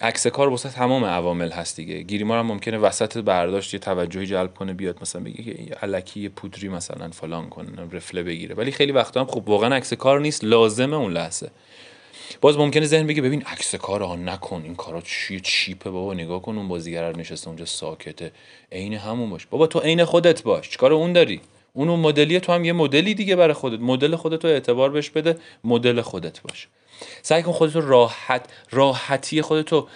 عکس 0.02 0.28
کار 0.28 0.50
واسه 0.50 0.70
تمام 0.70 1.06
عوامل 1.06 1.52
هست 1.52 1.76
دیگه. 1.76 2.02
گیریمار 2.02 2.40
هم 2.40 2.46
ممکنه 2.46 2.78
وسط 2.78 3.18
برداشت 3.18 3.74
یه 3.74 3.80
توجهی 3.80 4.26
جلب 4.26 4.54
کنه 4.54 4.74
بیاد 4.74 4.98
مثلا 5.02 5.22
بگه 5.22 5.44
که 5.44 5.76
علکی 5.76 6.30
پودری 6.30 6.70
مثلا 6.70 7.10
فلان 7.10 7.50
کنه 7.50 7.68
رفله 7.92 8.24
بگیره. 8.24 8.56
ولی 8.56 8.72
خیلی 8.72 8.92
وقتا 8.92 9.20
هم 9.20 9.28
خب 9.28 9.50
واقعا 9.50 9.76
عکس 9.76 9.94
کار 9.94 10.20
نیست 10.20 10.44
لازمه 10.44 10.96
اون 10.96 11.12
لحظه. 11.12 11.52
باز 12.42 12.58
ممکنه 12.58 12.86
ذهن 12.86 13.08
بگه 13.08 13.22
ببین 13.22 13.42
عکس 13.42 13.76
کار 13.76 14.04
ها 14.04 14.16
نکن 14.16 14.62
این 14.64 14.76
کارا 14.76 15.02
چیه 15.02 15.40
چیپه 15.40 15.90
بابا 15.90 16.14
نگاه 16.14 16.42
کن 16.42 16.58
اون 16.58 16.68
بازیگر 16.68 17.18
نشسته 17.18 17.48
اونجا 17.48 17.66
ساکته. 17.66 18.32
عین 18.72 18.94
همون 18.94 19.30
باش. 19.30 19.46
بابا 19.46 19.68
تو 19.68 19.80
عین 19.80 20.06
خودت 20.06 20.44
باش. 20.44 20.70
چیکار 20.70 20.94
اون 20.94 21.14
داری؟ 21.14 21.42
اون 21.74 21.90
اون 21.90 22.00
مدلی 22.00 22.40
تو 22.40 22.52
هم 22.54 22.66
یه 22.66 22.74
مدلی 22.74 23.14
دیگه 23.14 23.36
برای 23.36 23.54
خودت. 23.54 23.80
مدل 23.80 24.16
خودت 24.16 24.46
رو 24.46 24.52
اعتبار 24.52 24.90
بهش 24.90 25.10
بده 25.10 25.38
مدل 25.64 26.02
خودت 26.02 26.42
باش. 26.42 26.68
سعی 27.22 27.44
کن 27.44 27.52
خودت 27.52 27.76
راحت 27.76 28.46
راحتی 28.72 29.42
خودت 29.42 29.72
رو 29.72 29.88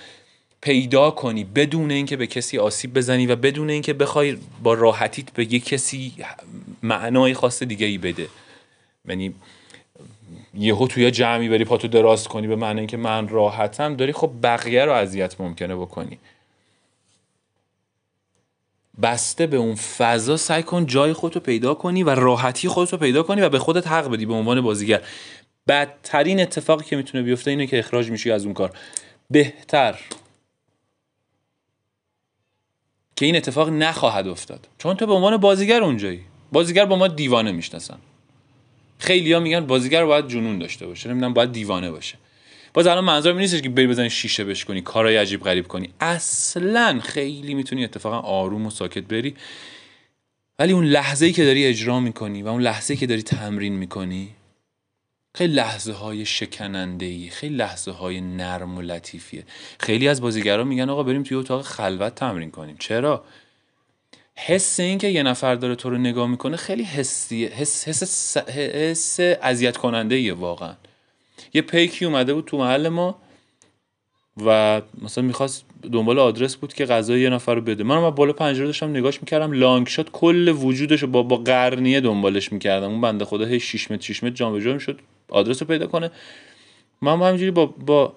پیدا 0.62 1.12
کنی 1.12 1.44
بدون 1.44 1.92
اینکه 1.92 2.18
به 2.18 2.28
کسی 2.28 2.58
آسیب 2.58 2.94
بزنی 2.94 3.28
و 3.28 3.36
بدون 3.36 3.70
اینکه 3.70 3.94
بخوای 3.94 4.38
با 4.64 4.74
راحتیت 4.74 5.32
به 5.34 5.54
یه 5.54 5.60
کسی 5.60 6.14
معنای 6.84 7.34
خاص 7.34 7.64
دیگه 7.64 7.86
ای 7.86 7.98
بده. 7.98 8.28
یعنی 9.08 9.34
یهو 10.54 10.88
توی 10.88 11.12
جمعی 11.12 11.50
بری 11.50 11.66
پاتو 11.66 11.88
دراز 11.88 12.28
کنی 12.28 12.48
به 12.48 12.56
معنی 12.56 12.80
اینکه 12.80 12.98
من 12.98 13.28
راحتم 13.28 13.96
داری 13.96 14.14
خب 14.14 14.32
بقیه 14.44 14.86
رو 14.86 14.92
اذیت 14.92 15.42
ممکنه 15.42 15.76
بکنی. 15.76 16.20
بسته 19.02 19.48
به 19.48 19.58
اون 19.58 19.76
فضا 19.76 20.38
سعی 20.38 20.64
کن 20.64 20.86
جای 20.86 21.14
خودتو 21.14 21.40
پیدا 21.40 21.74
کنی 21.74 22.04
و 22.04 22.10
راحتی 22.10 22.68
خودتو 22.68 22.98
پیدا 22.98 23.24
کنی 23.24 23.42
و 23.42 23.50
به 23.50 23.60
خودت 23.60 23.88
حق 23.88 24.08
بدی 24.08 24.26
به 24.26 24.34
عنوان 24.34 24.62
بازیگر. 24.62 25.02
بدترین 25.68 26.40
اتفاقی 26.40 26.86
که 26.86 26.96
می‌تونه 26.96 27.24
بیفته 27.24 27.52
اینه 27.52 27.68
که 27.68 27.80
اخراج 27.80 28.12
میشی 28.12 28.32
از 28.32 28.46
اون 28.46 28.54
کار. 28.54 28.78
بهتر. 29.30 30.00
که 33.16 33.26
این 33.26 33.36
اتفاق 33.36 33.70
نخواهد 33.70 34.28
افتاد. 34.28 34.68
چون 34.78 34.96
تو 34.96 35.06
به 35.06 35.14
عنوان 35.14 35.38
بازیگر 35.38 35.84
اونجایی. 35.84 36.22
بازیگر 36.52 36.86
با 36.86 36.96
ما 36.96 37.08
دیوانه 37.08 37.52
می‌شناسن. 37.52 37.98
خیلی 39.00 39.34
ها 39.34 39.40
میگن 39.40 39.60
بازیگر 39.60 40.06
باید 40.06 40.28
جنون 40.28 40.60
داشته 40.60 40.88
باشه 40.88 41.10
نمی‌دونم 41.10 41.34
باید 41.34 41.52
دیوانه 41.52 41.92
باشه. 41.92 42.18
باز 42.74 42.88
الان 42.88 43.04
منظورم 43.04 43.38
نیستش 43.38 43.62
که 43.62 43.70
بری 43.70 43.88
بزنی 43.88 44.10
شیشه 44.10 44.44
بش 44.44 44.66
کنی 44.66 44.82
کارهای 44.82 45.18
عجیب 45.18 45.44
غریب 45.44 45.68
کنی. 45.68 45.90
اصلا 46.00 47.00
خیلی 47.04 47.54
می‌تونی 47.54 47.84
اتفاقا 47.84 48.20
آروم 48.20 48.66
و 48.66 48.70
ساکت 48.70 49.04
بری. 49.04 49.36
ولی 50.60 50.74
اون 50.74 50.86
لحظه 50.86 51.26
ای 51.26 51.32
که 51.32 51.46
داری 51.46 51.66
اجرا 51.66 52.00
می‌کنی 52.00 52.42
و 52.42 52.48
اون 52.48 52.62
لحظه 52.62 52.94
ای 52.94 52.98
که 52.98 53.08
داری 53.08 53.22
تمرین 53.22 53.74
می‌کنی 53.74 54.30
خیلی 55.36 55.54
لحظه 55.54 55.94
های 55.94 56.26
شکننده 56.26 57.06
ای 57.06 57.30
خیلی 57.30 57.56
لحظه 57.56 57.92
های 57.92 58.22
نرم 58.22 58.78
و 58.78 58.82
لطیفیه. 58.82 59.44
خیلی 59.80 60.08
از 60.08 60.22
بازیگران 60.22 60.68
میگن 60.68 60.90
آقا 60.90 61.04
بریم 61.04 61.24
توی 61.24 61.38
اتاق 61.38 61.62
خلوت 61.62 62.16
تمرین 62.16 62.52
کنیم. 62.52 62.76
چرا؟ 62.80 63.24
حس 64.46 64.80
این 64.80 64.98
که 64.98 65.08
یه 65.08 65.24
نفر 65.24 65.56
داره 65.56 65.76
تو 65.76 65.90
رو 65.90 65.98
نگاه 65.98 66.28
می‌کنه 66.28 66.58
خیلی 66.58 66.84
حسیه 66.84 67.50
حس 67.50 67.88
حس 67.88 68.38
حس 68.38 69.20
اذیت 69.20 69.78
کننده 69.78 70.16
ایه 70.16 70.34
واقعا. 70.34 70.74
یه 71.54 71.62
پیکی 71.62 72.06
اومده 72.06 72.34
بود 72.34 72.46
تو 72.46 72.58
محل 72.58 72.90
ما 72.90 73.16
و 74.46 74.82
مثلا 75.02 75.24
می‌خواست 75.24 75.66
دنبال 75.92 76.20
آدرس 76.20 76.56
بود 76.56 76.74
که 76.74 76.86
غذای 76.86 77.22
یه 77.22 77.30
نفر 77.30 77.56
رو 77.56 77.62
بده. 77.62 77.84
من 77.84 78.10
بالا 78.10 78.34
پنجره 78.34 78.66
داشتم 78.66 78.90
نگاش 78.90 79.22
می‌کردم 79.22 79.52
لانگ 79.52 79.88
شات 79.88 80.10
کل 80.12 80.48
وجودش 80.48 81.04
با 81.04 81.24
با 81.24 81.38
قرنیه 81.38 82.02
دنبالش 82.02 82.52
می‌کردم. 82.52 82.90
اون 82.90 83.02
بنده 83.02 83.26
خدا 83.26 83.46
هی 83.46 83.60
6 83.60 83.92
متر 83.92 84.02
6 84.02 84.24
متر 84.24 84.36
جام 84.36 84.74
می‌شد 84.74 85.00
آدرس 85.30 85.62
رو 85.62 85.68
پیدا 85.68 85.88
کنه. 85.88 86.12
من 87.02 87.22
همینجوری 87.22 87.52
با 87.52 87.66
با 87.66 88.14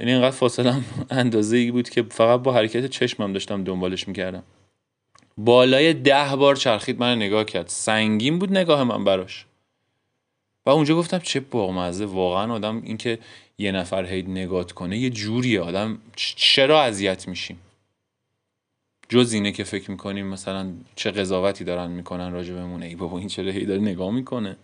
یعنی 0.00 0.12
اینقدر 0.12 0.30
فاصله 0.30 0.74
اندازه 1.10 1.56
ای 1.56 1.70
بود 1.70 1.88
که 1.88 2.02
فقط 2.02 2.40
با 2.40 2.52
حرکت 2.52 2.86
چشمم 2.86 3.32
داشتم 3.32 3.64
دنبالش 3.64 4.08
می‌کردم. 4.08 4.42
بالای 5.38 5.94
ده 5.94 6.36
بار 6.36 6.56
چرخید 6.56 7.00
من 7.00 7.16
نگاه 7.16 7.44
کرد. 7.44 7.68
سنگین 7.68 8.38
بود 8.38 8.52
نگاه 8.52 8.84
من 8.84 9.04
براش. 9.04 9.46
و 10.66 10.70
اونجا 10.70 10.96
گفتم 10.96 11.18
چه 11.18 11.40
بامزه. 11.40 12.06
واقعا 12.06 12.54
آدم 12.54 12.82
اینکه 12.84 13.18
یه 13.58 13.72
نفر 13.72 14.04
هی 14.04 14.22
نگات 14.22 14.72
کنه 14.72 14.98
یه 14.98 15.10
جوریه. 15.10 15.60
آدم 15.60 15.98
چرا 16.16 16.82
اذیت 16.82 17.28
میشیم؟ 17.28 17.60
جز 19.08 19.32
اینه 19.32 19.52
که 19.52 19.64
فکر 19.64 19.90
می‌کنیم 19.90 20.26
مثلا 20.26 20.72
چه 20.94 21.10
قضاوتی 21.10 21.64
دارن 21.64 21.90
می‌کنن 21.90 22.32
راجع 22.32 22.54
بهمون. 22.54 22.82
ای 22.82 22.94
بابا 22.94 23.18
این 23.18 23.28
چرا 23.28 23.50
هی 23.50 23.66
داره 23.66 23.80
نگاه 23.80 24.10
می‌کنه؟ 24.10 24.56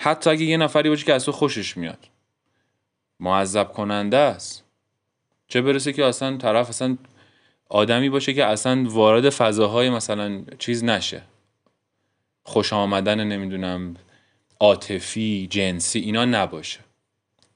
حتی 0.00 0.30
اگه 0.30 0.44
یه 0.44 0.56
نفری 0.56 0.88
باشه 0.88 1.04
که 1.04 1.14
از 1.14 1.24
تو 1.24 1.32
خوشش 1.32 1.76
میاد. 1.76 2.08
معذب 3.20 3.72
کننده 3.72 4.16
است. 4.16 4.64
چه 5.48 5.62
برسه 5.62 5.92
که 5.92 6.04
اصلا 6.04 6.36
طرف 6.36 6.68
اصلا 6.68 6.96
آدمی 7.70 8.08
باشه 8.08 8.34
که 8.34 8.44
اصلا 8.44 8.84
وارد 8.88 9.30
فضاهای 9.30 9.90
مثلا 9.90 10.42
چیز 10.58 10.84
نشه. 10.84 11.22
خوش 12.42 12.72
آمدن 12.72 13.24
نمی‌دونم 13.24 13.96
عاطفی 14.60 15.46
جنسی 15.50 15.98
اینا 15.98 16.24
نباشه. 16.24 16.80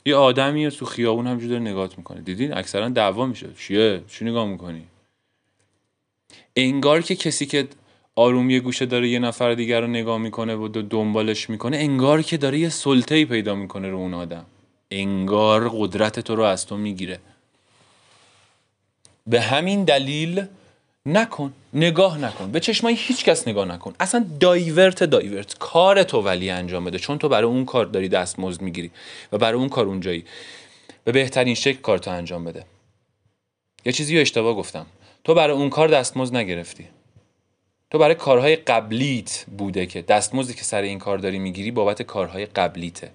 یه 0.06 0.16
آدمی 0.16 0.70
تو 0.70 0.86
خیابون 0.86 1.26
همجور 1.26 1.48
داره 1.48 1.60
نگاه 1.60 1.90
می‌کنه. 1.96 2.20
دیدین؟ 2.20 2.56
اکثرا 2.56 2.88
دعوا 2.88 3.26
میشه. 3.26 3.48
چیه؟ 3.58 4.02
چی 4.08 4.24
نگاه 4.24 4.46
می‌کنی؟ 4.46 4.82
انگار 6.56 7.02
که 7.02 7.16
کسی 7.16 7.46
که 7.46 7.68
آروم 8.16 8.50
یه 8.50 8.60
گوشه 8.60 8.86
داره 8.86 9.08
یه 9.08 9.18
نفر 9.18 9.54
دیگر 9.54 9.80
رو 9.80 9.86
نگاه 9.86 10.18
می‌کنه 10.18 10.54
و 10.54 10.68
دنبالش 10.68 11.50
می‌کنه 11.50 11.76
انگار 11.76 12.22
که 12.22 12.36
داره 12.36 12.58
یه 12.58 12.68
سلطه‌ای 12.68 13.24
پیدا 13.24 13.54
می‌کنه 13.54 13.88
رو 13.88 13.96
اون 13.96 14.14
آدم. 14.14 14.46
انگار 14.90 15.68
قدرت 15.68 16.20
تو 16.20 16.36
رو 16.36 16.42
از 16.42 16.66
تو 16.66 16.76
می‌گیره. 16.76 17.18
به 19.26 19.40
همین 19.40 19.84
دلیل 19.84 20.46
نکن 21.06 21.52
نگاه 21.74 22.18
نکن. 22.18 22.52
به 22.52 22.60
چشمای 22.60 22.94
هیچ 22.94 23.24
کس 23.24 23.48
نگاه 23.48 23.64
نکن. 23.64 23.94
اصلا 24.00 24.26
دایورت 24.40 25.04
دایورت 25.04 25.58
کار 25.58 26.02
تو 26.02 26.20
ولی 26.20 26.50
انجام 26.50 26.84
بده. 26.84 26.98
چون 26.98 27.18
تو 27.18 27.28
برای 27.28 27.48
اون 27.50 27.64
کار 27.64 27.86
داری 27.86 28.08
دستمزد 28.08 28.62
می‌گیری 28.62 28.90
و 29.32 29.38
برای 29.38 29.58
اون 29.58 29.68
کار 29.68 29.86
اونجایی. 29.86 30.24
به 31.04 31.12
بهترین 31.12 31.54
شکل 31.54 31.80
کار 31.80 31.98
تو 31.98 32.10
انجام 32.10 32.44
بده. 32.44 32.64
یه 33.84 33.92
چیزی 33.92 34.14
رو 34.14 34.20
اشتباه 34.20 34.54
گفتم. 34.54 34.86
تو 35.24 35.34
برای 35.34 35.56
اون 35.56 35.70
کار 35.70 35.88
دستمزد 35.88 36.36
نگرفتی. 36.36 36.88
تو 37.90 37.98
برای 37.98 38.14
کارهای 38.14 38.56
قبلیت 38.56 39.44
بوده 39.58 39.86
که 39.86 40.02
دستمزدی 40.02 40.54
که 40.54 40.64
سر 40.64 40.82
این 40.82 40.98
کار 40.98 41.18
داری 41.18 41.38
می‌گیری 41.38 41.70
بابت 41.70 42.02
کارهای 42.02 42.46
قبلیته. 42.46 43.10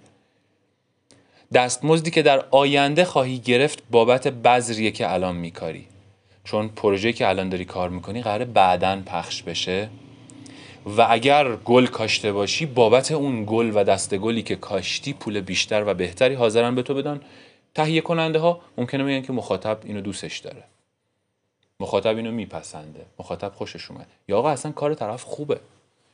دستمزدی 1.54 2.12
که 2.12 2.22
در 2.22 2.46
آینده 2.52 3.06
خواهی 3.06 3.40
گرفت 3.40 3.84
بابت 3.92 4.28
بذریه 4.28 4.92
که 4.92 5.14
الان 5.14 5.36
میکاری. 5.36 5.89
چون 6.52 6.68
پروژه 6.68 7.14
که 7.14 7.30
الان 7.30 7.50
داری 7.50 7.66
کار 7.66 7.90
می‌کنی 7.90 8.22
قرار 8.22 8.46
بعدا 8.46 9.02
پخش 9.06 9.44
بشه. 9.44 9.90
و 10.86 11.08
اگر 11.10 11.56
گل 11.56 11.86
کاشته 11.86 12.32
باشی 12.32 12.66
بابت 12.66 13.12
اون 13.12 13.46
گل 13.48 13.72
و 13.76 13.84
دست 13.84 14.18
گلی 14.18 14.42
که 14.44 14.56
کاشتی 14.56 15.14
پول 15.14 15.42
بیشتر 15.42 15.84
و 15.88 15.94
بهتری 15.94 16.34
حاضرن 16.34 16.76
به 16.76 16.82
تو 16.82 16.94
بدن. 16.94 17.22
تهیه 17.76 18.02
کننده 18.02 18.40
ها 18.40 18.62
ممکنه 18.78 19.04
بگن 19.04 19.22
که 19.22 19.34
مخاطب 19.34 19.78
اینو 19.84 20.02
دوستش 20.02 20.38
داره. 20.38 20.64
مخاطب 21.80 22.16
اینو 22.18 22.32
میپسنده. 22.32 23.06
مخاطب 23.20 23.52
خوشش 23.56 23.92
اومد 23.92 24.08
یا 24.28 24.38
آقا 24.38 24.50
اصلا 24.50 24.72
کار 24.72 24.94
طرف 24.94 25.24
خوبه. 25.24 25.60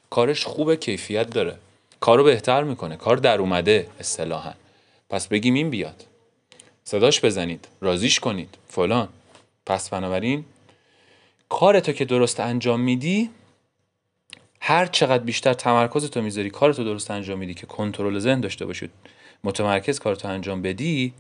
کارش 0.10 0.46
خوبه 0.46 0.76
کیفیت 0.78 1.30
داره. 1.30 1.56
کارو 2.00 2.24
بهتر 2.24 2.64
می‌کنه. 2.64 2.98
کار 2.98 3.18
در 3.18 3.40
اومده 3.40 3.88
اصطلاحا. 4.00 4.54
پس 5.10 5.28
بگیم 5.28 5.54
این 5.54 5.70
بیاد. 5.70 6.04
صداش 6.84 7.26
بزنید. 7.26 7.68
رازیش 7.82 8.20
کنید. 8.20 8.56
فلان. 8.68 9.10
پس 9.66 9.90
بنابراین 9.90 10.46
کارتو 11.50 11.92
که 11.92 12.06
درست 12.06 12.40
انجام 12.40 12.80
میدی 12.80 13.30
هر 14.62 14.86
چقدر 14.86 15.24
بیشتر 15.24 15.54
تمرکز 15.54 16.10
تو 16.10 16.22
می‌ذاری 16.22 16.50
کارتو 16.50 16.84
درست 16.84 17.12
انجام 17.12 17.40
میدی 17.40 17.54
که 17.54 17.66
کنترل 17.66 18.20
ذهن 18.20 18.40
داشته 18.40 18.66
باشید 18.66 18.92
متمرکز 19.44 20.00
کارتو 20.00 20.28
انجام 20.28 20.62
بدی 20.62 21.14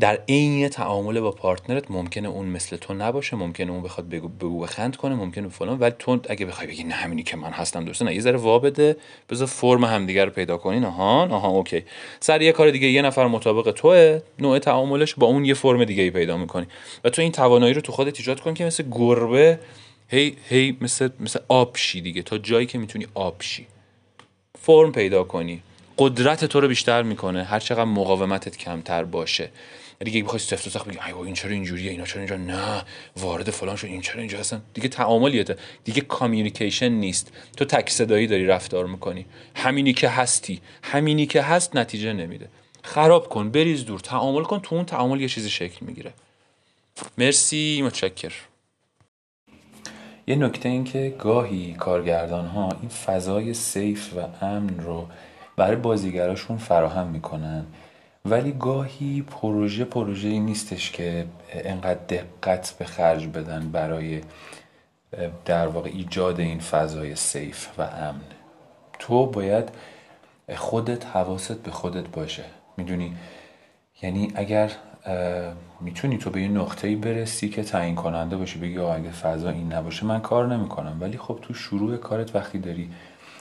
در 0.00 0.18
عین 0.28 0.68
تعامل 0.68 1.20
با 1.20 1.30
partner 1.30 1.83
ت 1.83 1.90
ممکنه 1.90 2.28
اون 2.28 2.46
مثل 2.46 2.76
تو 2.76 2.94
نباشه 2.94 3.36
ممکنه 3.36 3.72
اون 3.72 3.82
بخواد 3.82 4.08
بگو 4.08 4.28
بگو 4.28 4.60
بخند 4.60 4.96
کنه 4.96 5.14
ممکنه 5.14 5.48
فلان. 5.48 5.78
ولی 5.78 5.94
تو 5.98 6.20
اگه 6.28 6.46
بخوای 6.46 6.66
بگی 6.66 6.84
نه 6.84 6.94
همینی 6.94 7.22
که 7.22 7.36
من 7.36 7.50
هستم 7.50 7.84
درسته؟ 7.84 8.04
نه 8.04 8.14
یه 8.14 8.20
ذره 8.20 8.36
وا 8.36 8.58
بده 8.58 8.96
بذار 9.30 9.46
فرم 9.46 9.84
همدیگه 9.84 10.24
رو 10.24 10.30
پیدا 10.30 10.56
کنین. 10.56 10.84
آها 10.84 11.28
آها 11.28 11.48
okay. 11.48 11.84
سر 12.20 12.42
یه 12.42 12.52
کار 12.52 12.70
دیگه 12.70 12.88
یه 12.88 13.02
نفر 13.02 13.26
مطابق 13.26 13.70
توه 13.70 14.20
نوع 14.38 14.58
تعاملش 14.58 15.14
با 15.14 15.26
اون 15.26 15.44
یه 15.44 15.54
فرم 15.54 15.84
دیگه 15.84 16.02
ای 16.02 16.10
پیدا 16.10 16.36
می‌کنی. 16.36 16.66
و 17.04 17.10
تو 17.10 17.22
این 17.22 17.32
توانایی 17.32 17.74
رو 17.74 17.80
تو 17.80 17.92
خودت 17.92 18.18
ایجاد 18.18 18.40
کن 18.40 18.54
که 18.54 18.64
مثل 18.64 18.84
گربه 18.90 19.58
هی 20.08 20.36
هی 20.48 20.76
مثل 20.80 21.08
مثل 21.20 21.40
آب 21.48 21.76
شی 21.76 22.00
دیگه. 22.00 22.22
تا 22.22 22.38
جایی 22.38 22.66
که 22.66 22.78
می‌تونی 22.78 23.06
آب 23.14 23.36
شی. 23.42 23.66
فرم 24.58 24.92
پیدا 24.92 25.24
کنی. 25.24 25.62
قدرت 25.98 26.44
تو 26.44 26.60
رو 26.60 26.68
بیشتر 26.68 27.02
می‌کنه. 27.02 27.44
هر 27.44 27.60
چقدر 27.60 27.84
مقاومتت 27.84 28.56
کمتر 28.56 29.04
باشه. 29.04 29.50
دیگه 30.04 30.22
بخوای 30.22 30.38
سفت 30.38 30.66
و 30.66 30.70
سخت 30.70 30.88
بگی 30.88 30.98
ای 31.06 31.12
این 31.12 31.34
چرا 31.34 31.50
اینجوریه؟ 31.50 31.90
اینا 31.90 32.04
چرا 32.04 32.22
اینجا؟ 32.22 32.36
نه. 32.36 32.82
وارد 33.16 33.50
فلان 33.50 33.76
شد 33.76 33.86
این 33.86 34.00
چرا 34.00 34.20
اینجا 34.20 34.38
هستن؟ 34.38 34.62
دیگه 34.74 34.88
تعاملیته. 34.88 35.56
دیگه 35.84 36.00
کامیونیکیشن 36.00 36.88
نیست. 36.88 37.32
تو 37.56 37.64
تک 37.64 37.90
صدایی 37.90 38.26
داری 38.26 38.46
رفتار 38.46 38.86
می‌کنی. 38.86 39.26
همینی 39.54 39.92
که 39.92 40.08
هستی. 40.08 40.60
همینی 40.82 41.26
که 41.26 41.42
هست 41.42 41.76
نتیجه 41.76 42.12
نمیده. 42.12 42.48
خراب 42.82 43.28
کن 43.28 43.50
بریز 43.50 43.84
دور. 43.84 44.00
تعامل 44.00 44.42
کن 44.42 44.60
تو 44.60 44.74
اون 44.74 44.84
تعامل 44.84 45.20
یه 45.20 45.28
چیزی 45.28 45.50
شکل 45.50 45.86
می‌گیره. 45.86 46.12
مرسی 47.18 47.82
متشکر 47.82 48.32
یه 50.26 50.36
نکته 50.36 50.68
این 50.68 50.84
که 50.84 51.14
گاهی 51.18 51.74
کارگردان 51.74 52.46
ها 52.46 52.68
این 52.80 52.88
فضای 52.88 53.54
سیف 53.54 54.14
و 54.14 54.44
امن 54.44 54.78
رو 54.78 55.08
برای 55.58 55.76
بازیگراشون 55.76 56.56
فراهم 56.56 57.06
می‌کنن. 57.06 57.66
ولی 58.24 58.52
گاهی 58.52 59.22
پروژه 59.22 59.84
پروژه 59.84 60.28
ای 60.28 60.40
نیستش 60.40 60.90
که 60.90 61.26
انقدر 61.52 62.00
دقت 62.08 62.74
به 62.78 62.84
خرج 62.84 63.26
بدن 63.26 63.70
برای 63.70 64.20
در 65.44 65.66
واقع 65.66 65.90
ایجاد 65.92 66.40
این 66.40 66.60
فضای 66.60 67.14
سیف 67.14 67.68
و 67.78 67.82
امن. 67.82 68.20
تو 68.98 69.26
باید 69.26 69.68
خودت 70.56 71.06
حواست 71.06 71.62
به 71.62 71.70
خودت 71.70 72.08
باشه. 72.08 72.44
می‌دونی؟ 72.76 73.16
یعنی 74.02 74.32
اگر 74.34 74.70
می‌تونی 75.80 76.18
تو 76.18 76.30
به 76.30 76.42
یه 76.42 76.48
نقطه‌ای 76.48 76.96
برسی 76.96 77.48
که 77.48 77.62
تعیین 77.62 77.94
کننده 77.94 78.36
باشی 78.36 78.58
بگی 78.58 78.78
اگه 78.78 79.10
فضا 79.10 79.50
این 79.50 79.72
نباشه 79.72 80.06
من 80.06 80.20
کار 80.20 80.46
نمی‌کنم. 80.46 80.96
ولی 81.00 81.18
خب 81.18 81.38
تو 81.42 81.54
شروع 81.54 81.96
کارت 81.96 82.34
وقتی 82.34 82.58
داری 82.58 82.90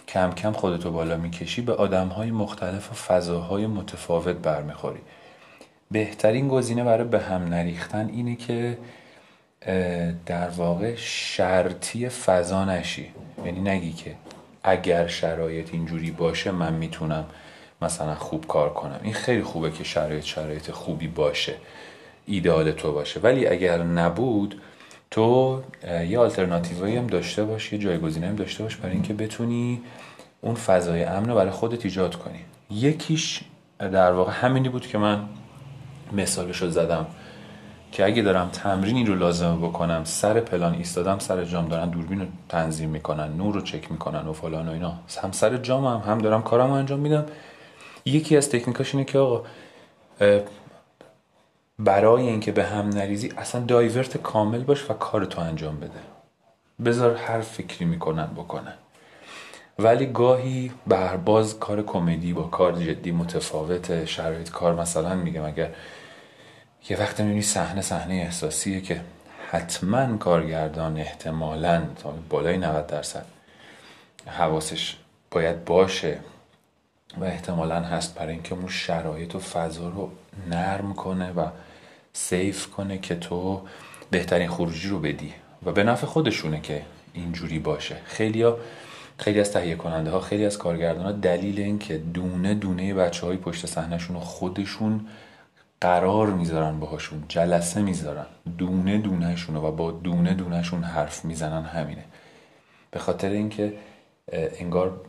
کم 0.08 0.32
کم 0.32 0.52
خودتو 0.52 0.92
بالا 0.92 1.18
می‌کشی 1.18 1.62
به 1.62 1.74
های 2.16 2.32
مختلف 2.32 2.92
و 2.92 2.94
فضاهای 2.94 3.68
متفاوت 3.68 4.36
برمیخوری. 4.36 5.00
بهترین 5.92 6.48
گزینه 6.48 6.84
برای 6.84 7.08
به 7.08 7.20
هم 7.20 7.44
نریختن 7.44 8.10
اینه 8.10 8.36
که 8.36 8.78
در 10.26 10.50
واقع 10.50 10.96
شرطی 10.96 12.10
فضا 12.10 12.66
نشی. 12.66 13.12
یعنی 13.46 13.62
نگی 13.62 13.94
که 13.94 14.16
اگر 14.64 15.08
شرایط 15.08 15.70
اینجوری 15.74 16.12
باشه 16.12 16.52
من 16.52 16.74
می‌تونم 16.74 17.26
مثلا 17.82 18.16
خوب 18.16 18.48
کار 18.48 18.74
کنم. 18.74 19.00
این 19.04 19.14
خیلی 19.14 19.44
خوبه 19.44 19.72
که 19.72 19.84
شرایط 19.84 20.24
شرایط 20.24 20.72
خوبی 20.72 21.08
باشه 21.08 21.56
ایدئال 22.26 22.72
تو 22.72 22.92
باشه. 22.92 23.20
ولی 23.20 23.48
اگر 23.48 23.84
نبود 23.84 24.62
تو 25.12 25.62
یه 26.10 26.20
آلترناتیوی 26.20 26.98
هم 26.98 27.08
داشته 27.08 27.44
باش 27.44 27.74
یه 27.74 27.80
جایگزینه 27.80 28.28
هم 28.28 28.36
داشته 28.36 28.64
باش 28.64 28.76
برای 28.76 28.94
اینکه 28.94 29.14
بتونی 29.14 29.82
اون 30.42 30.56
فضای 30.56 31.04
امن 31.04 31.30
رو 31.30 31.36
برای 31.36 31.52
خودت 31.52 31.86
ایجاد 31.86 32.16
کنی. 32.16 32.40
یکیش 32.70 33.42
در 33.80 34.12
واقع 34.12 34.32
همینی 34.32 34.70
بود 34.70 34.88
که 34.88 34.98
من 34.98 35.20
مثالش 36.12 36.58
رو 36.58 36.70
زدم 36.70 37.06
که 37.92 38.06
اگه 38.06 38.22
دارم 38.22 38.50
تمرینی 38.50 39.06
رو 39.06 39.16
لازم 39.16 39.58
بکنم 39.58 40.02
سر 40.04 40.40
پلان 40.40 40.74
ایستادم 40.74 41.20
سر 41.20 41.46
جام 41.46 41.68
دارن 41.68 41.90
دوربین 41.90 42.20
رو 42.20 42.26
تنظیم 42.50 42.90
می‌کنن 42.90 43.38
نور 43.38 43.54
رو 43.54 43.62
چک 43.62 43.92
می‌کنن 43.92 44.28
و 44.28 44.34
فلان 44.34 44.70
و 44.70 44.72
اینا. 44.72 44.94
هم 45.24 45.32
سر 45.32 45.58
جام 45.58 45.86
هم, 45.86 46.12
هم 46.12 46.18
دارم 46.18 46.42
کارم 46.42 46.68
رو 46.68 46.74
انجام 46.74 47.00
میدم. 47.00 47.26
یکی 48.06 48.38
از 48.38 48.50
تکنیکاش 48.50 48.96
اینه 48.96 49.06
که 49.06 49.20
آقا 49.20 49.44
برای 51.80 52.28
اینکه 52.28 52.52
به 52.52 52.64
هم 52.64 52.90
نریزی 52.90 53.34
اصلا 53.38 53.62
دایورت 53.62 54.18
کامل 54.18 54.64
باش 54.64 54.90
و 54.90 54.94
کار 54.94 55.26
تو 55.26 55.42
انجام 55.42 55.80
بده. 55.80 56.00
بذار 56.86 57.16
هر 57.16 57.42
فکری 57.42 57.86
می‌کنن 57.86 58.26
بکنن. 58.26 58.74
ولی 59.80 60.06
گاهی 60.06 60.72
باز 61.26 61.60
کار 61.60 61.82
کمدی 61.84 62.34
با 62.34 62.44
کار 62.44 62.74
جدی 62.84 63.12
متفاوت 63.12 64.06
شرایط 64.06 64.50
کار 64.50 64.76
مثلا 64.76 65.16
میگم 65.16 65.46
اگر 65.46 65.70
یه 66.90 67.00
وقت 67.00 67.22
می‌بینی 67.22 67.42
صحنه 67.42 67.82
صحنه 67.82 68.14
احساسیه 68.14 68.82
که 68.82 69.02
حتما 69.52 70.18
کارگردان 70.18 70.98
احتمالا 70.98 71.82
تا 72.04 72.14
بالای 72.30 72.58
90 72.58 72.88
درصد 72.88 73.26
حواسش 74.26 74.98
باید 75.32 75.66
باشه. 75.66 76.20
و 77.20 77.24
احتمالا 77.24 77.82
هست 77.82 78.16
برای 78.16 78.34
اینکه 78.34 78.56
اون 78.56 78.68
شرایط 78.68 79.36
و 79.36 79.40
فضا 79.40 79.90
رو 79.90 80.12
نرم 80.50 80.94
کنه 80.94 81.32
و 81.32 81.48
سیف 82.14 82.68
کنه 82.68 82.98
که 82.98 83.16
تو 83.16 83.62
بهترین 84.12 84.50
خروجی 84.50 84.90
رو 84.90 85.00
بدی. 85.00 85.34
و 85.66 85.72
به 85.72 85.84
نفع 85.84 86.08
خودشونه 86.08 86.62
که 86.62 86.82
اینجوری 87.14 87.60
باشه. 87.60 87.96
خیلی 88.06 88.42
ها 88.42 88.58
خیلی 89.18 89.40
از 89.40 89.52
تهیه 89.52 89.76
کننده 89.76 90.12
ها 90.12 90.20
خیلی 90.20 90.46
از 90.46 90.58
کارگردان 90.58 91.06
ها 91.06 91.12
دلیل 91.12 91.60
این 91.60 91.80
که 91.80 91.98
دونه 91.98 92.54
دونه 92.54 92.94
بچه 92.94 93.26
های 93.26 93.38
پشت 93.38 93.66
صحنهشون 93.66 94.16
رو 94.16 94.22
خودشون 94.22 95.08
قرار 95.82 96.28
می‌ذارن 96.28 96.80
باهاشون 96.80 97.24
جلسه 97.28 97.82
می‌ذارن. 97.82 98.26
دونه 98.58 98.98
دونهشون 98.98 99.56
و 99.56 99.72
با 99.72 99.92
دونه 99.92 100.34
دونهشون 100.34 100.84
حرف 100.84 101.26
می‌زنن 101.26 101.64
همینه. 101.64 102.04
به 102.92 103.00
خاطر 103.00 103.30
اینکه 103.30 103.74
انگار 104.32 105.02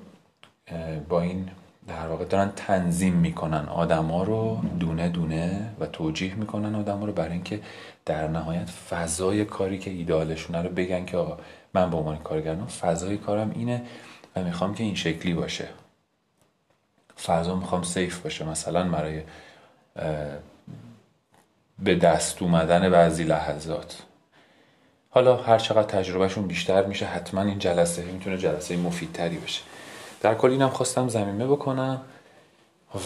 با 1.08 1.20
این 1.20 1.50
در 1.88 2.06
واقع 2.06 2.24
دارن 2.24 2.52
تنظیم 2.56 3.14
می‌کنن 3.14 3.68
آدما 3.68 4.22
رو 4.22 4.60
دونه 4.80 5.08
دونه 5.08 5.70
و 5.80 5.86
توجیه 5.86 6.34
می‌کنن 6.34 6.74
آدما 6.74 7.06
رو 7.06 7.12
برای 7.12 7.32
اینکه 7.32 7.60
در 8.06 8.28
نهایت 8.28 8.70
فضای 8.70 9.44
کاری 9.44 9.78
که 9.78 9.90
ایدالشونه 9.90 10.62
رو 10.62 10.68
بگن 10.68 11.04
که 11.04 11.16
آقا 11.16 11.38
من 11.74 11.90
به 11.90 11.96
عنوان 11.96 12.18
کارگردان 12.18 12.66
فضای 12.66 13.16
کارم 13.16 13.50
اینه 13.50 13.82
و 14.36 14.44
می‌خوام 14.44 14.74
که 14.74 14.84
این 14.84 14.94
شکلی 14.94 15.34
باشه. 15.34 15.68
فضا 17.24 17.54
می‌خوام 17.56 17.82
سیف 17.82 18.18
باشه. 18.18 18.44
مثلا 18.44 18.88
برای 18.88 19.22
به 21.78 21.94
دست 21.94 22.42
اومدن 22.42 22.90
بعضی 22.90 23.24
لحظات. 23.24 24.02
حالا 25.10 25.36
هر 25.36 25.58
چقدر 25.58 25.82
تجربهشون 25.82 26.46
بیشتر 26.46 26.84
میشه 26.86 27.06
حتما 27.06 27.42
این 27.42 27.58
جلسه 27.58 28.02
می‌تونه 28.02 28.38
جلسه 28.38 28.76
مفیدتری 28.76 29.38
بشه 29.38 29.62
در 30.20 30.34
کل 30.34 30.50
اینم 30.50 30.68
خواستم 30.68 31.08
زمینه 31.08 31.46
بکنم 31.46 32.02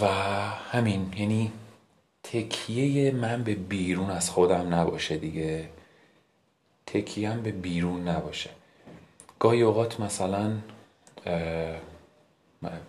و 0.03 0.07
همین 0.71 1.13
یعنی 1.17 1.53
تکیه 2.23 3.11
من 3.11 3.43
به 3.43 3.55
بیرون 3.55 4.11
از 4.11 4.31
خودم 4.31 4.75
نباشه 4.75 5.17
دیگه. 5.17 5.69
تکیم 6.87 7.43
به 7.43 7.53
بیرون 7.53 8.09
نباشه. 8.09 8.51
گاهی 9.39 9.63
اوقات 9.63 10.01
مثلا 10.01 10.53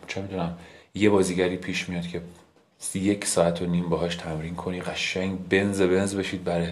چه 0.07 0.21
می‌دونم 0.21 0.57
یه 0.95 1.09
بازیگری 1.09 1.57
پیش 1.57 1.89
میاد 1.89 2.07
که 2.07 2.21
یک 2.95 3.25
ساعت 3.25 3.61
و 3.61 3.65
نیم 3.65 3.89
باهاش 3.89 4.15
تمرین 4.15 4.55
کنی 4.55 4.81
قشنگ 4.81 5.47
بنز 5.49 5.81
بنز 5.81 6.15
بشید 6.15 6.43
برای 6.43 6.71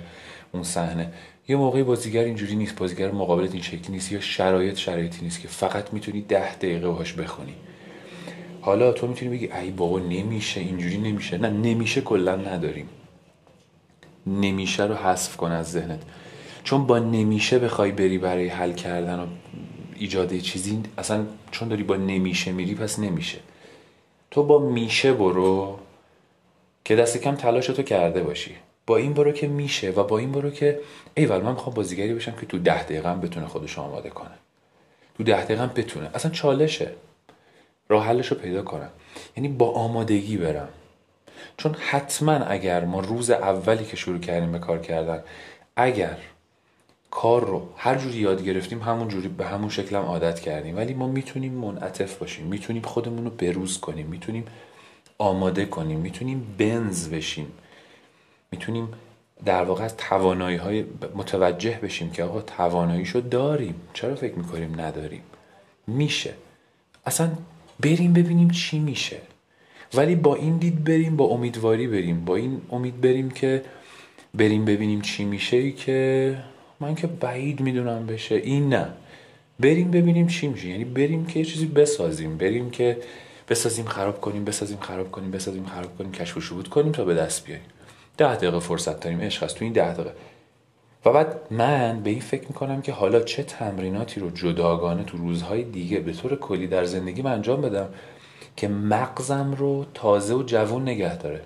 اون 0.51 0.63
صحنه. 0.63 1.13
یه 1.51 1.57
موقعی 1.57 1.83
بازیگر 1.83 2.23
اینجوری 2.23 2.55
نیست 2.55 2.75
بازیگر 2.75 3.11
مقابلت 3.11 3.53
این 3.53 3.61
شکلی 3.61 3.81
نیست 3.89 4.11
یا 4.11 4.19
شرایط 4.19 4.77
شرایطی 4.77 5.21
نیست 5.21 5.41
که 5.41 5.47
فقط 5.47 5.93
می‌تونی 5.93 6.21
ده 6.21 6.55
دقیقه 6.55 6.87
باهاش 6.87 7.13
بخونی. 7.13 7.53
حالا 8.61 8.91
تو 8.91 9.07
می‌تونی 9.07 9.31
بگی 9.31 9.51
ای 9.51 9.71
بابا 9.71 9.99
نمیشه 9.99 10.61
اینجوری 10.61 10.97
نمیشه. 10.97 11.37
نه 11.37 11.49
نمیشه 11.49 12.01
کلا 12.01 12.35
نداریم. 12.35 12.89
نمیشه 14.27 14.83
رو 14.83 14.95
حذف 14.95 15.37
کن 15.37 15.51
از 15.51 15.71
ذهنت. 15.71 15.99
چون 16.63 16.87
با 16.87 16.99
نمیشه 16.99 17.59
بخوای 17.59 17.91
بری 17.91 18.17
برای 18.17 18.47
حل 18.47 18.73
کردن 18.73 19.19
و 19.19 19.25
ایجاد 19.95 20.37
چیزی 20.37 20.83
اصلا 20.97 21.25
چون 21.51 21.67
داری 21.67 21.83
با 21.83 21.95
نمیشه 21.95 22.51
میری 22.51 22.75
پس 22.75 22.99
نمیشه. 22.99 23.37
تو 24.31 24.43
با 24.43 24.59
میشه 24.59 25.13
برو 25.13 25.79
که 26.85 26.95
دست 26.95 27.17
کم 27.17 27.35
تلاش 27.35 27.67
تو 27.67 27.83
کرده 27.83 28.23
باشی. 28.23 28.55
با 28.87 28.97
این 28.97 29.13
برو 29.13 29.31
که 29.31 29.47
میشه 29.47 29.89
و 29.91 30.03
با 30.03 30.17
این 30.17 30.31
برو 30.31 30.49
که 30.49 30.79
ایول 31.15 31.41
من 31.41 31.51
می‌خوام 31.51 31.75
بازیگری 31.75 32.13
بشم 32.13 32.31
که 32.31 32.45
تو 32.45 32.57
ده 32.57 32.83
دقیقه 32.83 33.13
بتونه 33.13 33.47
خودش 33.47 33.79
آماده 33.79 34.09
کنه. 34.09 34.31
تو 35.17 35.23
ده 35.23 35.43
دقیقه 35.43 35.67
بتونه. 35.67 36.09
اصلا 36.13 36.31
چالشه. 36.31 36.91
راه 37.89 38.05
حلش 38.05 38.27
رو 38.27 38.37
پیدا 38.37 38.61
کنم. 38.61 38.89
یعنی 39.37 39.49
با 39.49 39.71
آمادگی 39.71 40.37
برم. 40.37 40.69
چون 41.57 41.73
حتما 41.73 42.33
اگر 42.33 42.85
ما 42.85 42.99
روز 42.99 43.29
اولی 43.29 43.85
که 43.85 43.97
شروع 43.97 44.19
کردیم 44.19 44.51
به 44.51 44.59
کار 44.59 44.79
کردن 44.79 45.23
اگر 45.75 46.17
کار 47.11 47.45
رو 47.45 47.69
هر 47.77 47.95
جوری 47.95 48.17
یاد 48.17 48.43
گرفتیم 48.43 48.81
همون 48.81 49.07
جوری 49.07 49.27
به 49.27 49.45
همون 49.45 49.69
شکل 49.69 49.95
هم 49.95 50.03
عادت 50.03 50.39
کردیم. 50.39 50.77
ولی 50.77 50.93
ما 50.93 51.07
می‌تونیم 51.07 51.53
منعطف 51.53 52.17
باشیم. 52.17 52.45
می‌تونیم 52.45 52.81
خودمون 52.81 53.25
رو 53.25 53.29
بروز 53.29 53.79
کنیم. 53.79 54.07
می‌تونیم 54.07 54.45
آماده 55.17 55.65
کنیم. 55.65 55.99
می‌تونیم 55.99 56.55
بنز 56.57 57.09
بشیم. 57.09 57.51
می‌تونیم 58.51 58.87
در 59.45 59.63
واقع 59.63 59.83
از 59.83 59.97
توانایی 59.97 60.57
های 60.57 60.85
متوجه 61.15 61.79
بشیم 61.83 62.11
که 62.11 62.23
آقا 62.23 62.41
تواناییشو 62.41 63.19
داریم. 63.19 63.75
چرا 63.93 64.15
فکر 64.15 64.35
می‌کنیم 64.35 64.81
نداریم؟ 64.81 65.21
میشه. 65.87 66.33
اصلا 67.05 67.31
بریم 67.79 68.13
ببینیم 68.13 68.49
چی 68.49 68.79
میشه. 68.79 69.17
ولی 69.93 70.15
با 70.15 70.35
این 70.35 70.57
دید 70.57 70.83
بریم 70.83 71.15
با 71.15 71.25
امیدواری 71.25 71.87
بریم. 71.87 72.25
با 72.25 72.35
این 72.35 72.61
امید 72.71 73.01
بریم 73.01 73.31
که 73.31 73.63
بریم 74.33 74.65
ببینیم 74.65 75.01
چی 75.01 75.23
میشه 75.23 75.71
که 75.71 76.37
من 76.79 76.95
که 76.95 77.07
بعید 77.07 77.61
می‌دونم 77.61 78.05
بشه. 78.05 78.35
این 78.35 78.69
نه. 78.73 78.87
بریم 79.59 79.91
ببینیم 79.91 80.27
چی 80.27 80.47
میشه. 80.47 80.67
یعنی 80.67 80.85
بریم 80.85 81.25
که 81.25 81.39
یه 81.39 81.45
چیزی 81.45 81.65
بسازیم. 81.65 82.37
بریم 82.37 82.69
که 82.69 82.97
بسازیم 83.49 83.85
خراب 83.85 84.21
کنیم 84.21 84.45
بسازیم 84.45 84.77
خراب 84.77 85.11
کنیم 85.11 85.31
بسازیم 85.31 85.65
خراب 85.65 85.97
کنیم 85.97 86.11
کشف 86.11 86.37
و 86.37 86.41
شهود 86.41 86.67
کنیم 86.67 86.91
تا 86.91 87.05
به 87.05 87.13
دست 87.13 87.45
بیاریم 87.45 87.65
ده 88.17 88.35
دقیقه 88.35 88.59
فرصت 88.59 88.99
داریم 88.99 89.21
عشق 89.21 89.43
هست 89.43 89.55
تو 89.55 89.65
این 89.65 89.73
ده 89.73 89.93
دقیقه. 89.93 90.13
و 91.05 91.11
بعد 91.11 91.39
من 91.51 92.03
به 92.03 92.09
این 92.09 92.19
فکر 92.19 92.47
می‌کنم 92.47 92.81
که 92.81 92.91
حالا 92.91 93.19
چه 93.19 93.43
تمریناتی 93.43 94.19
رو 94.19 94.29
جداگانه 94.29 95.03
تو 95.03 95.17
روزهای 95.17 95.63
دیگه 95.63 95.99
به 95.99 96.13
طور 96.13 96.35
کلی 96.35 96.67
در 96.67 96.85
زندگیم 96.85 97.25
انجام 97.25 97.61
بدم 97.61 97.89
که 98.55 98.67
مغزم 98.67 99.53
رو 99.53 99.85
تازه 99.93 100.33
و 100.35 100.43
جوان 100.43 100.81
نگه 100.81 101.17
داره. 101.17 101.41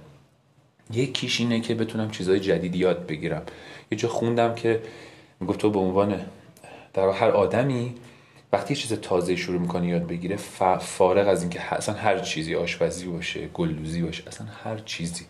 یکیش 0.93 1.39
اینه 1.39 1.59
که 1.59 1.75
بتونم 1.75 2.11
چیزهای 2.11 2.39
جدید 2.39 2.75
یاد 2.75 3.07
بگیرم. 3.07 3.43
یه 3.91 3.97
جا 3.97 4.09
خوندم 4.09 4.55
که 4.55 4.81
گفت 5.47 5.59
تو 5.59 5.69
به 5.69 5.79
عنوان 5.79 6.21
در 6.93 7.09
هر 7.09 7.29
آدمی 7.29 7.95
وقتی 8.53 8.73
یه 8.73 8.79
چیز 8.79 8.93
تازه 8.93 9.35
شروع 9.35 9.59
می‌کنه 9.59 9.87
یاد 9.87 10.07
بگیره 10.07 10.35
فارغ 10.79 11.27
از 11.27 11.41
اینکه 11.41 11.73
اصلا 11.73 11.95
هر 11.95 12.19
چیزی 12.19 12.55
آشپزی 12.55 13.07
باشه 13.07 13.47
گلدوزی 13.47 14.01
باشه 14.01 14.23
اصلا 14.27 14.47
هر 14.63 14.77
چیزی. 14.77 15.25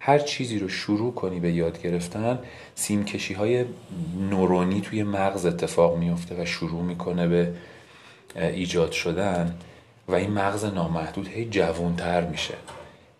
هر 0.00 0.18
چیزی 0.18 0.58
رو 0.58 0.68
شروع 0.68 1.14
کنی 1.14 1.40
به 1.40 1.52
یاد 1.52 1.82
گرفتن 1.82 2.38
سیمکشی 2.74 3.34
های 3.34 3.64
نورونی 4.30 4.80
توی 4.80 5.02
مغز 5.02 5.46
اتفاق 5.46 5.96
میفته 5.96 6.42
و 6.42 6.44
شروع 6.44 6.82
می‌کنه 6.82 7.28
به 7.28 7.52
ایجاد 8.36 8.92
شدن 8.92 9.54
و 10.08 10.14
این 10.14 10.30
مغز 10.30 10.64
نامحدود 10.64 11.28
هی 11.28 11.44
جوانتر 11.44 12.24
میشه. 12.24 12.54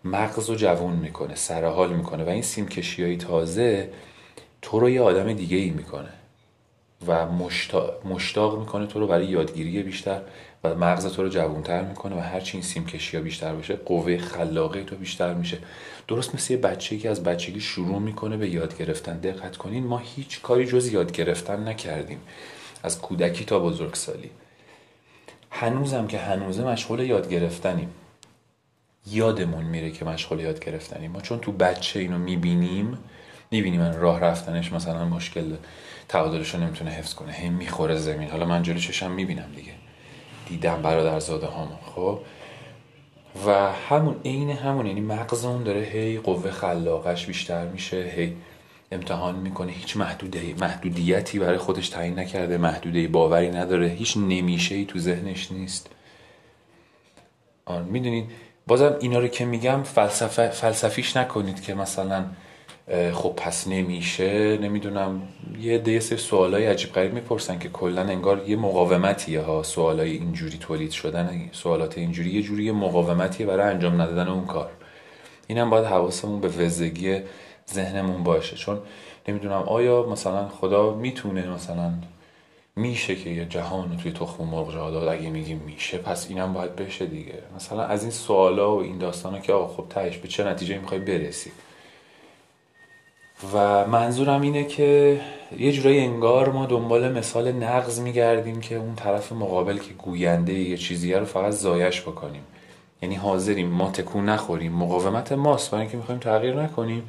مغز 0.03 0.49
رو 0.49 0.55
جوون 0.55 0.93
می‌کنه 0.93 1.35
سرحال 1.35 1.93
می‌کنه 1.93 2.23
و 2.23 2.29
این 2.29 2.41
سیمکشی 2.41 3.03
های 3.03 3.17
تازه 3.17 3.89
تو 4.61 4.79
رو 4.79 4.89
یه 4.89 5.01
آدم 5.01 5.33
دیگه 5.33 5.57
ای 5.57 5.69
می‌کنه 5.69 6.09
و 7.07 7.25
مشتاق, 7.25 8.07
مشتاق 8.07 8.59
می‌کنه 8.59 8.87
تو 8.87 8.99
رو 8.99 9.07
برای 9.07 9.25
یادگیری 9.25 9.83
بیشتر 9.83 10.21
و 10.63 10.75
مغز 10.75 11.13
تو 11.13 11.23
رو 11.23 11.29
جوانتر 11.29 11.81
می‌کنه 11.81 12.15
و 12.15 12.19
هرچی 12.19 12.57
این 12.57 12.63
سیم 12.63 12.85
کشی 12.85 13.17
ها 13.17 13.23
بیشتر 13.23 13.53
باشه 13.53 13.75
قوه 13.75 14.17
خلاقه 14.17 14.83
تو 14.83 14.95
بیشتر 14.95 15.33
میشه. 15.33 15.57
درست 16.09 16.35
مثل 16.35 16.53
یه 16.53 16.59
بچه 16.59 16.97
که 16.97 17.09
از 17.09 17.23
بچگی 17.23 17.61
شروع 17.61 17.99
می‌کنه 17.99 18.37
به 18.37 18.49
یاد 18.49 18.77
گرفتن. 18.77 19.17
دقت 19.17 19.57
کنین 19.57 19.83
ما 19.83 19.97
هیچ 19.97 20.41
کاری 20.41 20.65
جز 20.65 20.93
یاد 20.93 21.11
گرفتن 21.11 21.67
نکردیم. 21.67 22.19
از 22.83 23.01
کودکی 23.01 23.45
تا 23.45 23.59
بزرگسالی. 23.59 24.29
هنوزم 25.51 26.07
که 26.07 26.17
هنوزه 26.17 26.63
مشغول 26.63 26.99
یاد 26.99 27.29
گرفتنیم. 27.29 27.89
یادمون 29.07 29.63
میره 29.63 29.91
که 29.91 30.05
مشغول 30.05 30.39
یاد 30.39 30.65
گرفتنیم. 30.65 31.11
ما 31.11 31.21
چون 31.21 31.39
تو 31.39 31.51
بچه 31.51 31.99
اینو 31.99 32.17
می‌بینیم 32.17 32.97
می‌بینیم 33.51 33.81
من 33.81 33.93
راه 33.99 34.19
رفتنش 34.19 34.73
مثلا 34.73 35.05
مشکل 35.05 35.55
تعادلش 36.07 36.55
رو 36.55 36.61
نمی‌تونه 36.61 36.91
حفظ 36.91 37.13
کنه. 37.13 37.31
هی 37.31 37.49
می‌خوره 37.49 37.95
زمین. 37.95 38.29
حالا 38.29 38.45
من 38.45 38.63
جلو 38.63 38.79
چشم 38.79 39.11
می‌بینم 39.11 39.51
دیگه. 39.55 39.73
دیدم 40.47 40.81
برادرزاده 40.81 41.47
هامو 41.47 41.75
خب؟ 41.95 42.19
و 43.45 43.71
همون 43.71 44.15
عین 44.25 44.49
همون 44.49 44.85
یعنی 44.85 45.01
مغز 45.01 45.45
اون 45.45 45.63
داره 45.63 45.81
هی 45.81 46.17
قوه 46.17 46.51
خلاقش 46.51 47.25
بیشتر 47.25 47.67
میشه 47.67 48.13
هی 48.15 48.35
امتحان 48.91 49.35
می‌کنه. 49.35 49.71
هیچ 49.71 49.97
محدوده 49.97 50.55
محدودیتی 50.61 51.39
برای 51.39 51.57
خودش 51.57 51.89
تعیین 51.89 52.19
نکرده 52.19 52.57
محدوده 52.57 53.07
باوری 53.07 53.49
نداره 53.49 53.87
هیچ 53.87 54.17
نمیشه 54.17 54.75
ای 54.75 54.85
تو 54.85 54.99
ذهنش 54.99 55.51
نیست. 55.51 55.89
آن 57.65 57.83
می‌دونید؟ 57.83 58.25
بازم 58.67 58.95
اینا 58.99 59.19
رو 59.19 59.27
که 59.27 59.45
میگم 59.45 59.83
فلسفه 59.83 60.49
فلسفیش 60.49 61.17
نکنید 61.17 61.61
که 61.61 61.73
مثلا 61.73 62.25
خب 63.13 63.33
پس 63.37 63.67
نمیشه. 63.67 64.57
نمی‌دونم. 64.57 65.21
یه 65.59 65.77
ده 65.77 65.99
سه 65.99 66.17
سوالای 66.17 66.65
عجیب 66.65 66.93
غریب 66.93 67.13
می‌پرسن 67.13 67.59
که 67.59 67.69
کلا 67.69 68.01
انگار 68.01 68.49
یه 68.49 68.55
مقاومتیه 68.55 69.41
ها 69.41 69.63
سوالای 69.63 70.11
اینجوری 70.11 70.57
تولید 70.57 70.91
شدن. 70.91 71.49
سوالات 71.51 71.97
اینجوری 71.97 72.29
یه 72.29 72.41
جوری 72.41 72.63
یه 72.63 72.71
مقاومتیه 72.71 73.45
برای 73.45 73.73
انجام 73.73 74.01
ندادن 74.01 74.27
اون 74.27 74.45
کار. 74.45 74.69
اینم 75.47 75.69
باید 75.69 75.85
حواسمون 75.85 76.41
به 76.41 76.47
وزگی 76.47 77.21
ذهنمون 77.73 78.23
باشه. 78.23 78.55
چون 78.55 78.79
نمی‌دونم 79.27 79.61
آیا 79.61 80.05
مثلا 80.11 80.47
خدا 80.47 80.93
می‌تونه 80.95 81.49
مثلا 81.49 81.91
میشه 82.75 83.15
که 83.15 83.29
یه 83.29 83.45
جهان 83.45 83.97
توی 83.97 84.11
تخم 84.11 84.43
مرغ 84.43 84.73
جا 84.73 84.91
داد؟ 84.91 85.07
اگه 85.07 85.29
میگیم 85.29 85.61
میشه 85.65 85.97
پس 85.97 86.29
اینم 86.29 86.53
باید 86.53 86.75
بشه 86.75 87.05
دیگه. 87.05 87.33
مثلا 87.55 87.83
از 87.83 88.01
این 88.01 88.11
سوالا 88.11 88.75
و 88.75 88.81
این 88.81 88.97
داستانا 88.97 89.39
که 89.39 89.53
آقا 89.53 89.67
خب 89.67 89.89
تهش 89.89 90.17
به 90.17 90.27
چه 90.27 90.43
نتیجه 90.43 90.77
می‌خوای 90.77 90.99
برسی؟ 90.99 91.51
و 93.53 93.87
منظورم 93.87 94.41
اینه 94.41 94.63
که 94.63 95.21
یه 95.59 95.71
جورایی 95.71 95.99
انگار 95.99 96.51
ما 96.51 96.65
دنبال 96.65 97.11
مثال 97.11 97.51
نقض 97.51 97.99
میگردیم 97.99 98.59
که 98.59 98.75
اون 98.75 98.95
طرف 98.95 99.31
مقابل 99.31 99.77
که 99.77 99.93
گوینده 99.93 100.53
یه 100.53 100.77
چیزیه 100.77 101.17
رو 101.17 101.25
فقط 101.25 101.51
زایش 101.51 102.01
بکنیم. 102.01 102.43
یعنی 103.01 103.15
حاضریم 103.15 103.67
ما 103.67 103.91
تکون 103.91 104.29
نخوریم 104.29 104.71
مقاومت 104.71 105.31
ماست 105.31 105.71
برای 105.71 105.81
اینکه 105.81 105.97
می‌خوایم 105.97 106.19
تغییر 106.19 106.61
نکنیم. 106.61 107.03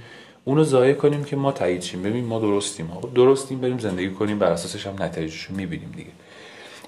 اونو 0.45 0.65
ضایع 0.65 0.95
کنیم 0.95 1.25
که 1.25 1.37
ما 1.37 1.53
تایید 1.53 1.83
شیم. 1.83 2.03
ببین 2.03 2.25
ما 2.25 2.39
درستیم. 2.39 2.91
درستیم 3.15 3.61
بریم 3.61 3.79
زندگی 3.79 4.11
کنیم 4.11 4.39
بر 4.39 4.53
اساسش 4.53 4.87
هم 4.87 5.03
نتایجش 5.03 5.43
رو 5.43 5.57
می‌بینیم 5.57 5.93
دیگه. 5.97 6.11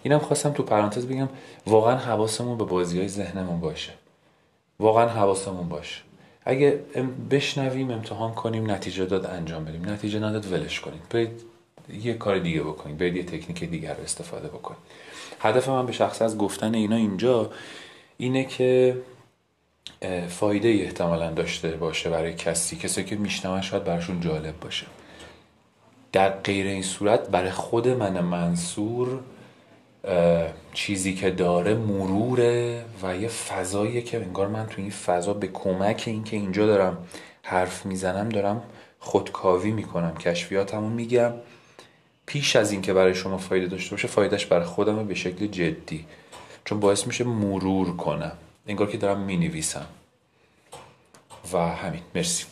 اینم 0.02 0.18
خواستم 0.18 0.50
تو 0.50 0.62
پرانتز 0.62 1.06
بگم 1.06 1.28
واقعا 1.66 1.96
حواسمون 1.96 2.58
به 2.58 2.64
بازی 2.64 2.98
های 2.98 3.08
ذهنمون 3.08 3.60
باشه. 3.60 3.92
واقعا 4.80 5.08
حواسمون 5.08 5.68
باشه. 5.68 6.00
اگه 6.44 6.80
بشنویم 7.30 7.90
امتحان 7.90 8.34
کنیم 8.34 8.70
نتیجه 8.70 9.04
داد 9.04 9.26
انجام 9.26 9.64
بدیم. 9.64 9.88
نتیجه 9.88 10.18
نداد 10.18 10.52
ولش 10.52 10.80
کنیم. 10.80 11.02
برید 11.10 11.42
یه 12.02 12.14
کار 12.14 12.38
دیگه 12.38 12.60
بکنیم 12.60 12.96
برید 12.96 13.16
یه 13.16 13.22
تکنیک 13.22 13.64
دیگر 13.64 13.94
رو 13.94 14.02
استفاده 14.02 14.48
بکنیم 14.48 14.80
هدف 15.40 15.68
من 15.68 15.86
به 15.86 15.92
شخص 15.92 16.22
از 16.22 16.38
گفتن 16.38 16.74
اینا 16.74 16.96
اینجا 16.96 17.50
اینه 18.16 18.44
که 18.44 18.96
فایده 20.28 20.68
احتمالا 20.68 21.30
داشته 21.30 21.68
باشه 21.68 22.10
برای 22.10 22.34
کسی 22.34 22.76
کسی 22.76 23.04
که 23.04 23.16
میشنوه 23.16 23.62
شاید 23.62 23.84
براشون 23.84 24.20
جالب 24.20 24.60
باشه. 24.60 24.86
در 26.12 26.28
غیر 26.28 26.66
این 26.66 26.82
صورت 26.82 27.28
برای 27.28 27.50
خود 27.50 27.88
من 27.88 28.20
منصور 28.20 29.20
چیزی 30.72 31.14
که 31.14 31.30
داره 31.30 31.74
مروره 31.74 32.84
و 33.02 33.16
یه 33.16 33.28
فضاییه 33.28 34.02
که 34.02 34.16
انگار 34.16 34.48
من 34.48 34.66
تو 34.66 34.82
این 34.82 34.90
فضا 34.90 35.34
به 35.34 35.46
کمک 35.46 36.04
این 36.06 36.24
که 36.24 36.36
اینجا 36.36 36.66
دارم 36.66 36.98
حرف 37.42 37.86
می‌زنم 37.86 38.28
دارم 38.28 38.62
خودکاوی 38.98 39.70
می‌کنم. 39.70 40.16
کشفیاتمو 40.16 40.88
میگم. 40.88 41.32
پیش 42.26 42.56
از 42.56 42.72
اینکه 42.72 42.92
برای 42.92 43.14
شما 43.14 43.38
فایده 43.38 43.66
داشته 43.66 43.90
باشه 43.90 44.08
فایدهش 44.08 44.46
برای 44.46 44.64
خودم 44.64 45.06
به 45.06 45.14
شکل 45.14 45.46
جدی. 45.46 46.06
چون 46.64 46.80
باعث 46.80 47.06
میشه 47.06 47.24
مرور 47.24 47.96
کنم. 47.96 48.32
انگار 48.66 48.90
که 48.90 48.98
دارم 48.98 49.20
می‌نویسم. 49.20 49.86
و 51.52 51.58
همین. 51.58 52.02
مرسی. 52.14 52.44